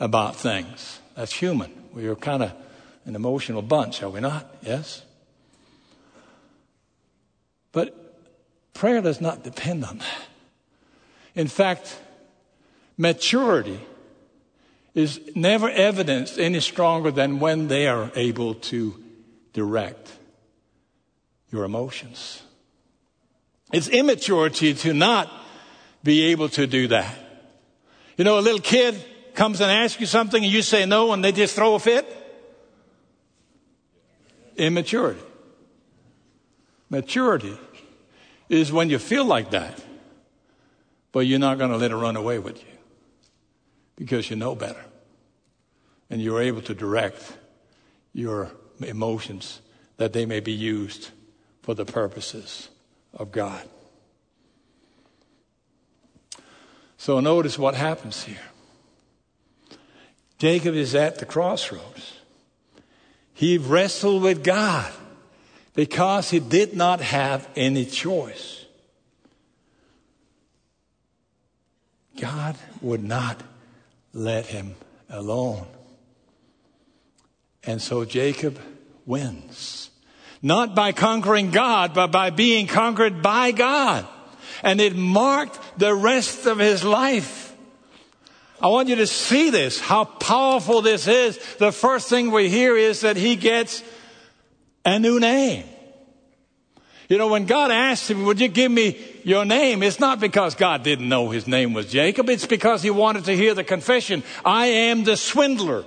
about 0.00 0.36
things. 0.36 1.00
That's 1.14 1.32
human. 1.32 1.70
We 1.92 2.06
are 2.08 2.16
kind 2.16 2.42
of 2.42 2.52
an 3.04 3.14
emotional 3.14 3.62
bunch, 3.62 4.02
are 4.02 4.10
we 4.10 4.20
not? 4.20 4.52
Yes? 4.62 5.02
But 7.70 7.94
prayer 8.74 9.00
does 9.00 9.20
not 9.20 9.44
depend 9.44 9.84
on 9.84 9.98
that. 9.98 10.31
In 11.34 11.48
fact, 11.48 11.98
maturity 12.96 13.80
is 14.94 15.20
never 15.34 15.70
evidenced 15.70 16.38
any 16.38 16.60
stronger 16.60 17.10
than 17.10 17.40
when 17.40 17.68
they 17.68 17.86
are 17.86 18.10
able 18.14 18.54
to 18.54 19.02
direct 19.52 20.12
your 21.50 21.64
emotions. 21.64 22.42
It's 23.72 23.88
immaturity 23.88 24.74
to 24.74 24.92
not 24.92 25.32
be 26.04 26.24
able 26.26 26.48
to 26.50 26.66
do 26.66 26.88
that. 26.88 27.16
You 28.18 28.24
know, 28.24 28.38
a 28.38 28.40
little 28.40 28.60
kid 28.60 29.02
comes 29.34 29.62
and 29.62 29.70
asks 29.70 29.98
you 29.98 30.06
something 30.06 30.42
and 30.42 30.52
you 30.52 30.60
say 30.60 30.84
no 30.84 31.12
and 31.12 31.24
they 31.24 31.32
just 31.32 31.56
throw 31.56 31.74
a 31.74 31.78
fit. 31.78 32.06
Immaturity. 34.56 35.20
Maturity 36.90 37.56
is 38.50 38.70
when 38.70 38.90
you 38.90 38.98
feel 38.98 39.24
like 39.24 39.52
that 39.52 39.82
but 41.12 41.20
you're 41.20 41.38
not 41.38 41.58
going 41.58 41.70
to 41.70 41.76
let 41.76 41.90
it 41.90 41.96
run 41.96 42.16
away 42.16 42.38
with 42.38 42.58
you 42.58 42.72
because 43.96 44.30
you 44.30 44.36
know 44.36 44.54
better. 44.54 44.84
And 46.10 46.20
you're 46.20 46.42
able 46.42 46.62
to 46.62 46.74
direct 46.74 47.36
your 48.12 48.50
emotions 48.80 49.60
that 49.96 50.12
they 50.12 50.26
may 50.26 50.40
be 50.40 50.52
used 50.52 51.10
for 51.62 51.74
the 51.74 51.84
purposes 51.84 52.68
of 53.14 53.30
God. 53.30 53.66
So 56.96 57.20
notice 57.20 57.58
what 57.58 57.74
happens 57.74 58.24
here. 58.24 58.36
Jacob 60.38 60.74
is 60.74 60.94
at 60.94 61.18
the 61.18 61.26
crossroads. 61.26 62.14
He 63.34 63.58
wrestled 63.58 64.22
with 64.22 64.44
God 64.44 64.92
because 65.74 66.30
he 66.30 66.40
did 66.40 66.74
not 66.74 67.00
have 67.00 67.48
any 67.56 67.84
choice. 67.84 68.61
God 72.22 72.56
would 72.80 73.02
not 73.02 73.42
let 74.12 74.46
him 74.46 74.76
alone. 75.10 75.66
And 77.64 77.82
so 77.82 78.04
Jacob 78.04 78.60
wins. 79.04 79.90
Not 80.40 80.76
by 80.76 80.92
conquering 80.92 81.50
God, 81.50 81.94
but 81.94 82.12
by 82.12 82.30
being 82.30 82.68
conquered 82.68 83.22
by 83.22 83.50
God. 83.50 84.06
And 84.62 84.80
it 84.80 84.94
marked 84.94 85.58
the 85.80 85.96
rest 85.96 86.46
of 86.46 86.60
his 86.60 86.84
life. 86.84 87.56
I 88.60 88.68
want 88.68 88.88
you 88.88 88.94
to 88.96 89.06
see 89.08 89.50
this, 89.50 89.80
how 89.80 90.04
powerful 90.04 90.80
this 90.80 91.08
is. 91.08 91.40
The 91.56 91.72
first 91.72 92.08
thing 92.08 92.30
we 92.30 92.48
hear 92.48 92.76
is 92.76 93.00
that 93.00 93.16
he 93.16 93.34
gets 93.34 93.82
a 94.84 95.00
new 95.00 95.18
name. 95.18 95.64
You 97.08 97.18
know, 97.18 97.26
when 97.26 97.46
God 97.46 97.72
asked 97.72 98.08
him, 98.08 98.22
Would 98.26 98.40
you 98.40 98.46
give 98.46 98.70
me 98.70 99.11
your 99.24 99.44
name? 99.44 99.82
It's 99.82 100.00
not 100.00 100.20
because 100.20 100.54
God 100.54 100.82
didn't 100.82 101.08
know 101.08 101.30
his 101.30 101.46
name 101.46 101.72
was 101.72 101.86
Jacob. 101.86 102.28
It's 102.28 102.46
because 102.46 102.82
he 102.82 102.90
wanted 102.90 103.24
to 103.26 103.36
hear 103.36 103.54
the 103.54 103.64
confession 103.64 104.22
I 104.44 104.66
am 104.66 105.04
the 105.04 105.16
swindler, 105.16 105.84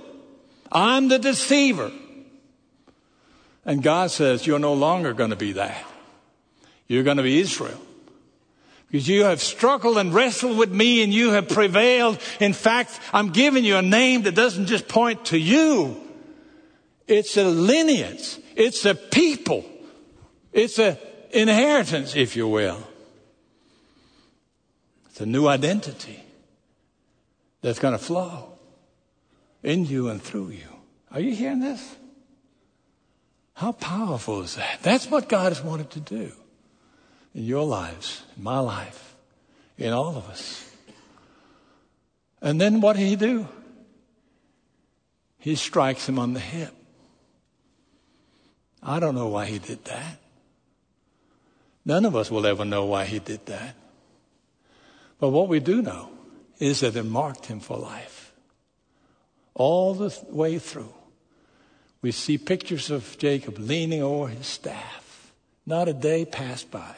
I'm 0.70 1.08
the 1.08 1.18
deceiver. 1.18 1.92
And 3.64 3.82
God 3.82 4.10
says, 4.10 4.46
You're 4.46 4.60
no 4.60 4.74
longer 4.74 5.12
going 5.12 5.30
to 5.30 5.36
be 5.36 5.52
that. 5.52 5.84
You're 6.86 7.02
going 7.02 7.16
to 7.16 7.22
be 7.22 7.40
Israel. 7.40 7.80
Because 8.88 9.08
you 9.08 9.24
have 9.24 9.42
struggled 9.42 9.98
and 9.98 10.14
wrestled 10.14 10.56
with 10.56 10.72
me 10.72 11.02
and 11.02 11.12
you 11.12 11.30
have 11.30 11.48
prevailed. 11.48 12.20
In 12.38 12.52
fact, 12.52 13.00
I'm 13.12 13.30
giving 13.30 13.64
you 13.64 13.76
a 13.76 13.82
name 13.82 14.22
that 14.22 14.36
doesn't 14.36 14.66
just 14.66 14.86
point 14.86 15.26
to 15.26 15.38
you. 15.38 16.00
It's 17.08 17.36
a 17.36 17.44
lineage. 17.44 18.38
It's 18.54 18.84
a 18.84 18.94
people. 18.94 19.64
It's 20.52 20.78
a 20.78 20.98
inheritance, 21.32 22.14
if 22.14 22.36
you 22.36 22.46
will. 22.48 22.78
It's 25.16 25.22
a 25.22 25.24
new 25.24 25.46
identity 25.46 26.22
that's 27.62 27.78
going 27.78 27.92
to 27.92 27.98
flow 27.98 28.52
in 29.62 29.86
you 29.86 30.10
and 30.10 30.20
through 30.20 30.50
you. 30.50 30.68
Are 31.10 31.20
you 31.20 31.34
hearing 31.34 31.60
this? 31.60 31.96
How 33.54 33.72
powerful 33.72 34.42
is 34.42 34.56
that? 34.56 34.80
That's 34.82 35.10
what 35.10 35.26
God 35.26 35.52
has 35.52 35.62
wanted 35.62 35.90
to 35.92 36.00
do 36.00 36.32
in 37.34 37.44
your 37.44 37.64
lives, 37.64 38.24
in 38.36 38.42
my 38.42 38.58
life, 38.58 39.16
in 39.78 39.94
all 39.94 40.18
of 40.18 40.28
us. 40.28 40.70
And 42.42 42.60
then 42.60 42.82
what 42.82 42.96
did 42.96 43.06
he 43.06 43.16
do? 43.16 43.48
he 45.38 45.54
strikes 45.54 46.06
him 46.06 46.18
on 46.18 46.34
the 46.34 46.40
hip. 46.40 46.74
I 48.82 49.00
don't 49.00 49.14
know 49.14 49.28
why 49.28 49.46
he 49.46 49.60
did 49.60 49.82
that. 49.86 50.18
None 51.86 52.04
of 52.04 52.14
us 52.14 52.30
will 52.30 52.44
ever 52.44 52.66
know 52.66 52.84
why 52.84 53.06
he 53.06 53.18
did 53.18 53.46
that. 53.46 53.76
But 55.18 55.30
what 55.30 55.48
we 55.48 55.60
do 55.60 55.82
know 55.82 56.10
is 56.58 56.80
that 56.80 56.96
it 56.96 57.04
marked 57.04 57.46
him 57.46 57.60
for 57.60 57.76
life. 57.76 58.32
All 59.54 59.94
the 59.94 60.14
way 60.30 60.58
through. 60.58 60.92
We 62.02 62.12
see 62.12 62.38
pictures 62.38 62.90
of 62.90 63.16
Jacob 63.18 63.58
leaning 63.58 64.02
over 64.02 64.28
his 64.28 64.46
staff. 64.46 65.32
Not 65.64 65.88
a 65.88 65.92
day 65.94 66.24
passed 66.24 66.70
by 66.70 66.94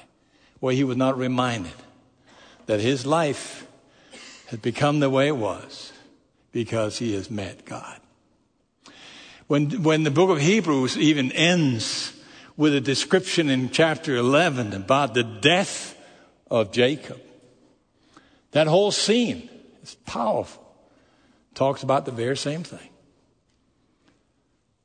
where 0.60 0.74
he 0.74 0.84
was 0.84 0.96
not 0.96 1.16
reminded 1.16 1.72
that 2.66 2.80
his 2.80 3.06
life 3.06 3.66
had 4.48 4.60
become 4.60 5.00
the 5.00 5.10
way 5.10 5.28
it 5.28 5.36
was 5.36 5.92
because 6.52 6.98
he 6.98 7.14
has 7.14 7.30
met 7.30 7.64
God. 7.64 8.00
When, 9.46 9.82
when 9.82 10.02
the 10.02 10.10
book 10.10 10.30
of 10.30 10.40
Hebrews 10.40 10.98
even 10.98 11.32
ends 11.32 12.12
with 12.56 12.74
a 12.74 12.80
description 12.80 13.48
in 13.48 13.70
chapter 13.70 14.16
11 14.16 14.74
about 14.74 15.14
the 15.14 15.22
death 15.22 15.96
of 16.50 16.72
Jacob, 16.72 17.20
that 18.52 18.66
whole 18.66 18.90
scene 18.90 19.48
is 19.82 19.94
powerful. 19.94 20.64
Talks 21.54 21.82
about 21.82 22.04
the 22.04 22.12
very 22.12 22.36
same 22.36 22.62
thing. 22.62 22.90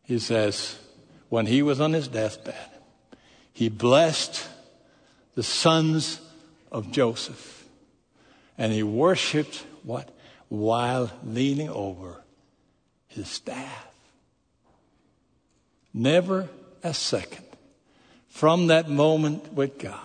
He 0.03 0.19
says, 0.19 0.77
when 1.29 1.45
he 1.45 1.61
was 1.61 1.79
on 1.79 1.93
his 1.93 2.07
deathbed, 2.07 2.69
he 3.51 3.69
blessed 3.69 4.47
the 5.35 5.43
sons 5.43 6.19
of 6.71 6.91
Joseph 6.91 7.65
and 8.57 8.71
he 8.71 8.83
worshiped 8.83 9.65
what? 9.83 10.09
While 10.49 11.11
leaning 11.23 11.69
over 11.69 12.21
his 13.07 13.27
staff. 13.27 13.87
Never 15.93 16.49
a 16.83 16.93
second 16.93 17.45
from 18.27 18.67
that 18.67 18.89
moment 18.89 19.53
with 19.53 19.77
God 19.77 19.99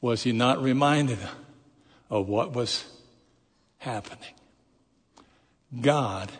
was 0.00 0.24
he 0.24 0.32
not 0.32 0.60
reminded 0.60 1.18
of 1.22 1.34
what 2.20 2.52
was 2.52 2.84
happening. 3.78 4.34
God 5.80 6.30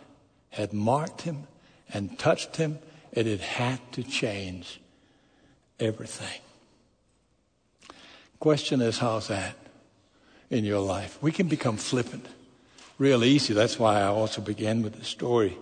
had 0.51 0.73
marked 0.73 1.23
him 1.23 1.47
and 1.93 2.19
touched 2.19 2.57
him, 2.57 2.79
and 3.13 3.27
it 3.27 3.41
had 3.41 3.81
to 3.93 4.03
change 4.03 4.81
everything. 5.81 6.41
Question 8.39 8.81
is, 8.83 8.99
how's 8.99 9.29
that 9.29 9.57
in 10.51 10.65
your 10.65 10.81
life? 10.81 11.19
We 11.23 11.33
can 11.33 11.49
become 11.49 11.77
flippant 11.77 12.27
real 13.03 13.25
easy. 13.25 13.53
That's 13.53 13.81
why 13.81 14.01
I 14.01 14.07
also 14.07 14.41
began 14.41 14.81
with 14.83 14.95
the 14.95 15.05
story 15.05 15.57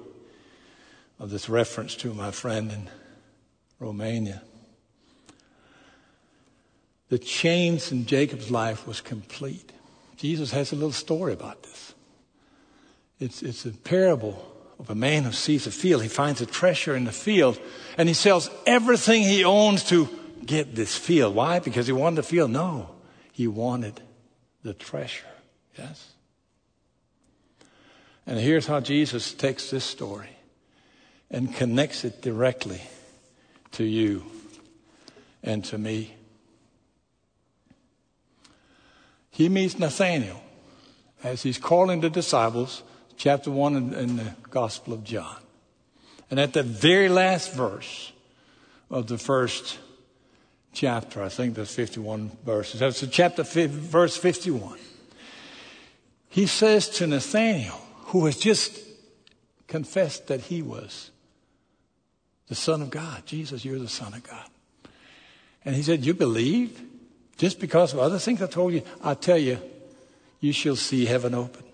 of 1.19 1.31
this 1.31 1.49
reference 1.49 1.95
to 1.97 2.13
my 2.13 2.31
friend 2.31 2.71
in 2.71 2.91
Romania. 3.79 4.43
The 7.09 7.19
change 7.19 7.91
in 7.91 8.05
Jacob's 8.05 8.51
life 8.51 8.87
was 8.87 9.01
complete. 9.01 9.73
Jesus 10.21 10.51
has 10.51 10.71
a 10.71 10.75
little 10.75 10.93
story 10.93 11.33
about 11.33 11.63
this. 11.63 11.95
It's, 13.19 13.43
it's 13.43 13.65
a 13.65 13.71
parable 13.71 14.47
of 14.79 14.91
a 14.91 14.95
man 14.95 15.23
who 15.25 15.33
sees 15.33 15.67
a 15.67 15.71
field. 15.71 16.03
He 16.03 16.09
finds 16.09 16.43
a 16.43 16.47
treasure 16.47 16.95
in 16.95 17.05
the 17.05 17.13
field 17.13 17.59
and 17.97 18.07
he 18.07 18.15
sells 18.15 18.51
everything 18.67 19.23
he 19.23 19.45
owns 19.45 19.83
to 19.85 20.11
get 20.45 20.75
this 20.75 20.95
field. 20.95 21.35
Why? 21.35 21.59
Because 21.59 21.87
he 21.87 21.95
wanted 21.95 22.17
the 22.17 22.23
field? 22.23 22.51
No. 22.51 22.91
He 23.33 23.47
wanted 23.47 24.03
the 24.63 24.75
treasure. 24.75 25.25
Yes? 25.79 26.13
And 28.27 28.39
here's 28.39 28.67
how 28.67 28.81
Jesus 28.81 29.33
takes 29.33 29.71
this 29.71 29.85
story 29.85 30.29
and 31.31 31.55
connects 31.55 32.05
it 32.05 32.21
directly 32.21 32.83
to 33.73 33.85
you 33.85 34.27
and 35.43 35.65
to 35.65 35.79
me. 35.79 36.15
He 39.41 39.49
meets 39.49 39.79
Nathanael 39.79 40.39
as 41.25 41.43
he's 41.43 41.57
calling 41.57 42.03
the 42.03 42.11
disciples 42.11 42.83
chapter 43.17 43.51
1 43.51 43.75
in, 43.75 43.95
in 43.95 44.17
the 44.17 44.35
Gospel 44.51 44.93
of 44.93 45.03
John. 45.03 45.39
And 46.31 46.39
at 46.39 46.53
the 46.53 46.63
very 46.63 47.09
last 47.09 47.55
verse 47.55 48.13
of 48.91 49.07
the 49.07 49.17
first 49.17 49.79
chapter, 50.75 51.23
I 51.23 51.31
think 51.31 51.55
there's 51.55 51.75
51 51.75 52.33
verses. 52.45 52.81
That's 52.81 53.03
chapter 53.07 53.43
verse 53.43 54.15
51. 54.15 54.79
He 56.29 56.45
says 56.45 56.91
to 56.99 57.07
Nathanael, 57.07 57.81
who 58.09 58.27
has 58.27 58.37
just 58.37 58.79
confessed 59.69 60.27
that 60.27 60.43
he 60.43 60.61
was 60.61 61.13
the 62.49 62.55
Son 62.55 62.83
of 62.83 62.91
God. 62.91 63.25
Jesus, 63.25 63.65
you're 63.65 63.79
the 63.79 63.89
Son 63.89 64.13
of 64.13 64.23
God. 64.23 64.51
And 65.65 65.75
he 65.75 65.83
said, 65.83 66.05
You 66.05 66.13
believe? 66.13 66.90
Just 67.41 67.59
because 67.59 67.95
of 67.95 68.01
other 68.01 68.19
things 68.19 68.43
I 68.43 68.47
told 68.47 68.75
you? 68.75 68.83
I 69.03 69.15
tell 69.15 69.39
you, 69.39 69.59
you 70.41 70.53
shall 70.53 70.77
see 70.77 71.07
heaven 71.07 71.35
open 71.35 71.65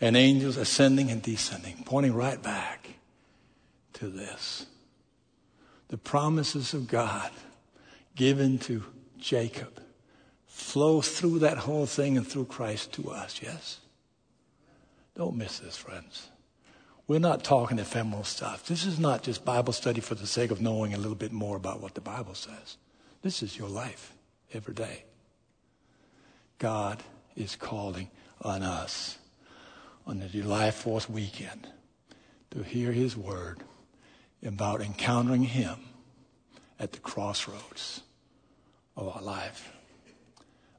and 0.00 0.16
angels 0.16 0.56
ascending 0.56 1.12
and 1.12 1.22
descending, 1.22 1.84
pointing 1.86 2.12
right 2.12 2.42
back 2.42 2.88
to 3.92 4.08
this. 4.08 4.66
The 5.90 5.96
promises 5.96 6.74
of 6.74 6.88
God 6.88 7.30
given 8.16 8.58
to 8.66 8.82
Jacob 9.16 9.80
flow 10.48 11.02
through 11.02 11.38
that 11.38 11.58
whole 11.58 11.86
thing 11.86 12.16
and 12.16 12.26
through 12.26 12.46
Christ 12.46 12.90
to 12.94 13.12
us, 13.12 13.40
yes? 13.40 13.78
Don't 15.14 15.36
miss 15.36 15.60
this, 15.60 15.76
friends. 15.76 16.30
We're 17.06 17.20
not 17.20 17.44
talking 17.44 17.78
ephemeral 17.78 18.24
stuff. 18.24 18.66
This 18.66 18.84
is 18.84 18.98
not 18.98 19.22
just 19.22 19.44
Bible 19.44 19.72
study 19.72 20.00
for 20.00 20.16
the 20.16 20.26
sake 20.26 20.50
of 20.50 20.60
knowing 20.60 20.94
a 20.94 20.98
little 20.98 21.14
bit 21.14 21.30
more 21.30 21.56
about 21.56 21.80
what 21.80 21.94
the 21.94 22.00
Bible 22.00 22.34
says. 22.34 22.76
This 23.22 23.40
is 23.40 23.56
your 23.56 23.68
life 23.68 24.14
every 24.52 24.74
day. 24.74 25.04
God 26.58 27.02
is 27.36 27.56
calling 27.56 28.10
on 28.42 28.62
us 28.62 29.18
on 30.06 30.20
the 30.20 30.26
July 30.26 30.68
4th 30.68 31.08
weekend 31.08 31.68
to 32.50 32.62
hear 32.62 32.92
his 32.92 33.16
word 33.16 33.62
about 34.44 34.80
encountering 34.80 35.42
him 35.42 35.76
at 36.78 36.92
the 36.92 36.98
crossroads 36.98 38.02
of 38.96 39.08
our 39.08 39.22
life. 39.22 39.72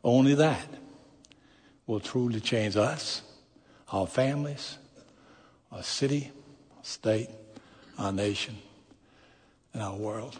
Only 0.03 0.33
that 0.35 0.67
will 1.85 1.99
truly 1.99 2.39
change 2.39 2.75
us, 2.77 3.21
our 3.91 4.07
families, 4.07 4.77
our 5.71 5.83
city, 5.83 6.31
our 6.77 6.83
state, 6.83 7.29
our 7.97 8.11
nation, 8.11 8.57
and 9.73 9.83
our 9.83 9.95
world. 9.95 10.39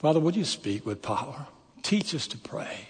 Father, 0.00 0.18
would 0.18 0.34
you 0.34 0.46
speak 0.46 0.86
with 0.86 1.02
power? 1.02 1.46
Teach 1.82 2.14
us 2.14 2.26
to 2.28 2.38
pray. 2.38 2.88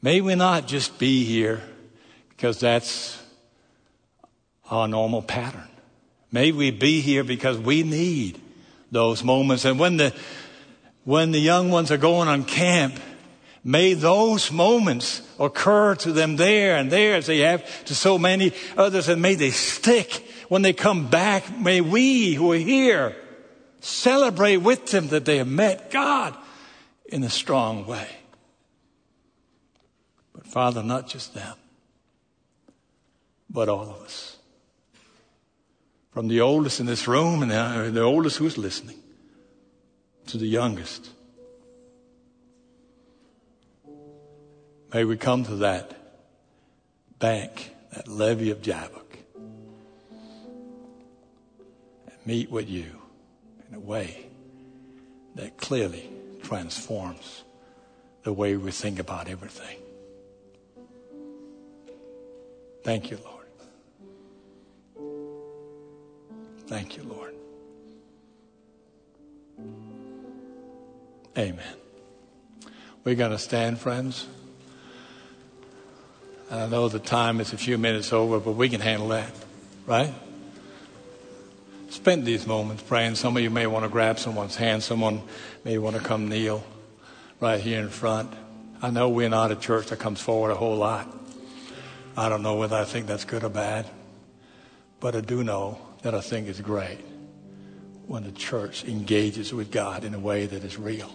May 0.00 0.20
we 0.20 0.36
not 0.36 0.68
just 0.68 1.00
be 1.00 1.24
here 1.24 1.60
because 2.28 2.60
that's 2.60 3.20
our 4.70 4.86
normal 4.86 5.22
pattern. 5.22 5.66
May 6.30 6.52
we 6.52 6.70
be 6.70 7.00
here 7.00 7.24
because 7.24 7.58
we 7.58 7.82
need 7.82 8.40
those 8.92 9.24
moments. 9.24 9.64
And 9.64 9.80
when 9.80 9.96
the, 9.96 10.14
when 11.02 11.32
the 11.32 11.40
young 11.40 11.72
ones 11.72 11.90
are 11.90 11.96
going 11.96 12.28
on 12.28 12.44
camp, 12.44 12.94
may 13.64 13.94
those 13.94 14.52
moments 14.52 15.22
occur 15.40 15.96
to 15.96 16.12
them 16.12 16.36
there 16.36 16.76
and 16.76 16.88
there 16.88 17.16
as 17.16 17.26
they 17.26 17.38
have 17.38 17.84
to 17.86 17.96
so 17.96 18.16
many 18.16 18.52
others, 18.76 19.08
and 19.08 19.20
may 19.20 19.34
they 19.34 19.50
stick 19.50 20.24
when 20.48 20.62
they 20.62 20.72
come 20.72 21.08
back. 21.08 21.58
May 21.58 21.80
we 21.80 22.34
who 22.34 22.52
are 22.52 22.56
here 22.56 23.16
celebrate 23.86 24.58
with 24.58 24.86
them 24.90 25.08
that 25.08 25.24
they 25.24 25.38
have 25.38 25.48
met 25.48 25.90
God 25.90 26.36
in 27.06 27.22
a 27.22 27.30
strong 27.30 27.86
way. 27.86 28.08
But 30.34 30.46
Father, 30.46 30.82
not 30.82 31.08
just 31.08 31.34
them 31.34 31.56
but 33.56 33.68
all 33.68 33.88
of 33.88 34.02
us. 34.02 34.36
From 36.10 36.28
the 36.28 36.40
oldest 36.40 36.80
in 36.80 36.86
this 36.86 37.08
room 37.08 37.42
and 37.42 37.50
the 37.50 38.02
uh, 38.02 38.04
oldest 38.04 38.38
who's 38.38 38.58
listening 38.58 38.98
to 40.26 40.38
the 40.38 40.46
youngest. 40.46 41.10
May 44.92 45.04
we 45.04 45.16
come 45.16 45.44
to 45.44 45.56
that 45.56 45.94
bank, 47.18 47.70
that 47.92 48.08
levee 48.08 48.50
of 48.50 48.62
Jabbok, 48.62 49.16
and 52.06 52.26
meet 52.26 52.50
with 52.50 52.68
you 52.68 53.05
in 53.68 53.74
a 53.74 53.80
way 53.80 54.26
that 55.34 55.56
clearly 55.56 56.08
transforms 56.42 57.44
the 58.22 58.32
way 58.32 58.56
we 58.56 58.70
think 58.70 58.98
about 58.98 59.28
everything. 59.28 59.78
Thank 62.82 63.10
you, 63.10 63.18
Lord. 63.24 63.46
Thank 66.66 66.96
you, 66.96 67.02
Lord. 67.04 67.34
Amen. 71.38 71.76
We're 73.04 73.14
going 73.14 73.30
to 73.30 73.38
stand, 73.38 73.78
friends. 73.78 74.26
I 76.50 76.66
know 76.66 76.88
the 76.88 76.98
time 76.98 77.40
is 77.40 77.52
a 77.52 77.58
few 77.58 77.76
minutes 77.76 78.12
over, 78.12 78.40
but 78.40 78.52
we 78.52 78.68
can 78.68 78.80
handle 78.80 79.08
that, 79.08 79.30
right? 79.86 80.12
Spend 81.96 82.26
these 82.26 82.46
moments 82.46 82.82
praying. 82.82 83.14
Some 83.14 83.38
of 83.38 83.42
you 83.42 83.48
may 83.48 83.66
want 83.66 83.86
to 83.86 83.88
grab 83.88 84.18
someone's 84.18 84.54
hand. 84.54 84.82
Someone 84.82 85.22
may 85.64 85.78
want 85.78 85.96
to 85.96 86.02
come 86.02 86.28
kneel 86.28 86.62
right 87.40 87.58
here 87.58 87.80
in 87.80 87.88
front. 87.88 88.30
I 88.82 88.90
know 88.90 89.08
we're 89.08 89.30
not 89.30 89.50
a 89.50 89.56
church 89.56 89.86
that 89.86 89.98
comes 89.98 90.20
forward 90.20 90.50
a 90.50 90.56
whole 90.56 90.76
lot. 90.76 91.08
I 92.14 92.28
don't 92.28 92.42
know 92.42 92.56
whether 92.56 92.76
I 92.76 92.84
think 92.84 93.06
that's 93.06 93.24
good 93.24 93.44
or 93.44 93.48
bad, 93.48 93.86
but 95.00 95.16
I 95.16 95.22
do 95.22 95.42
know 95.42 95.78
that 96.02 96.14
I 96.14 96.20
think 96.20 96.48
it's 96.48 96.60
great 96.60 96.98
when 98.06 98.24
the 98.24 98.32
church 98.32 98.84
engages 98.84 99.54
with 99.54 99.70
God 99.70 100.04
in 100.04 100.12
a 100.12 100.20
way 100.20 100.44
that 100.44 100.64
is 100.64 100.76
real 100.76 101.10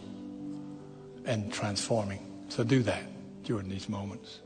and 1.25 1.53
transforming. 1.53 2.25
So 2.49 2.63
do 2.63 2.81
that 2.83 3.03
during 3.43 3.69
these 3.69 3.87
moments. 3.87 4.39